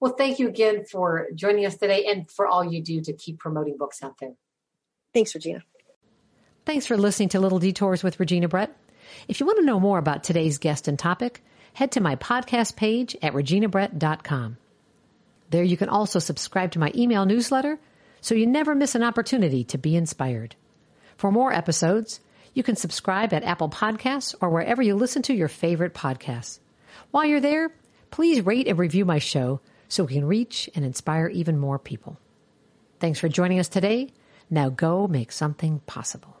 Well, 0.00 0.14
thank 0.14 0.38
you 0.38 0.48
again 0.48 0.84
for 0.84 1.28
joining 1.34 1.64
us 1.64 1.76
today 1.76 2.06
and 2.06 2.28
for 2.28 2.46
all 2.46 2.64
you 2.64 2.82
do 2.82 3.00
to 3.02 3.12
keep 3.12 3.38
promoting 3.38 3.76
books 3.76 4.02
out 4.02 4.18
there. 4.18 4.34
Thanks, 5.14 5.34
Regina. 5.34 5.62
Thanks 6.64 6.86
for 6.86 6.96
listening 6.96 7.30
to 7.30 7.40
Little 7.40 7.58
Detours 7.58 8.04
with 8.04 8.20
Regina 8.20 8.46
Brett. 8.46 8.76
If 9.26 9.40
you 9.40 9.46
want 9.46 9.58
to 9.58 9.64
know 9.64 9.80
more 9.80 9.98
about 9.98 10.22
today's 10.22 10.58
guest 10.58 10.86
and 10.86 10.96
topic, 10.96 11.42
head 11.72 11.90
to 11.92 12.00
my 12.00 12.14
podcast 12.14 12.76
page 12.76 13.16
at 13.20 13.32
reginabrett.com. 13.32 14.58
There 15.50 15.64
you 15.64 15.76
can 15.76 15.88
also 15.88 16.20
subscribe 16.20 16.70
to 16.72 16.78
my 16.78 16.92
email 16.94 17.26
newsletter 17.26 17.80
so 18.20 18.36
you 18.36 18.46
never 18.46 18.76
miss 18.76 18.94
an 18.94 19.02
opportunity 19.02 19.64
to 19.64 19.78
be 19.78 19.96
inspired. 19.96 20.54
For 21.16 21.32
more 21.32 21.52
episodes, 21.52 22.20
you 22.54 22.62
can 22.62 22.76
subscribe 22.76 23.32
at 23.32 23.42
Apple 23.42 23.68
Podcasts 23.68 24.36
or 24.40 24.48
wherever 24.48 24.82
you 24.82 24.94
listen 24.94 25.22
to 25.22 25.34
your 25.34 25.48
favorite 25.48 25.94
podcasts. 25.94 26.60
While 27.10 27.26
you're 27.26 27.40
there, 27.40 27.72
please 28.12 28.46
rate 28.46 28.68
and 28.68 28.78
review 28.78 29.04
my 29.04 29.18
show 29.18 29.60
so 29.88 30.04
we 30.04 30.14
can 30.14 30.26
reach 30.26 30.70
and 30.76 30.84
inspire 30.84 31.26
even 31.26 31.58
more 31.58 31.80
people. 31.80 32.20
Thanks 33.00 33.18
for 33.18 33.28
joining 33.28 33.58
us 33.58 33.68
today. 33.68 34.12
Now 34.48 34.68
go 34.68 35.08
make 35.08 35.32
something 35.32 35.80
possible. 35.86 36.36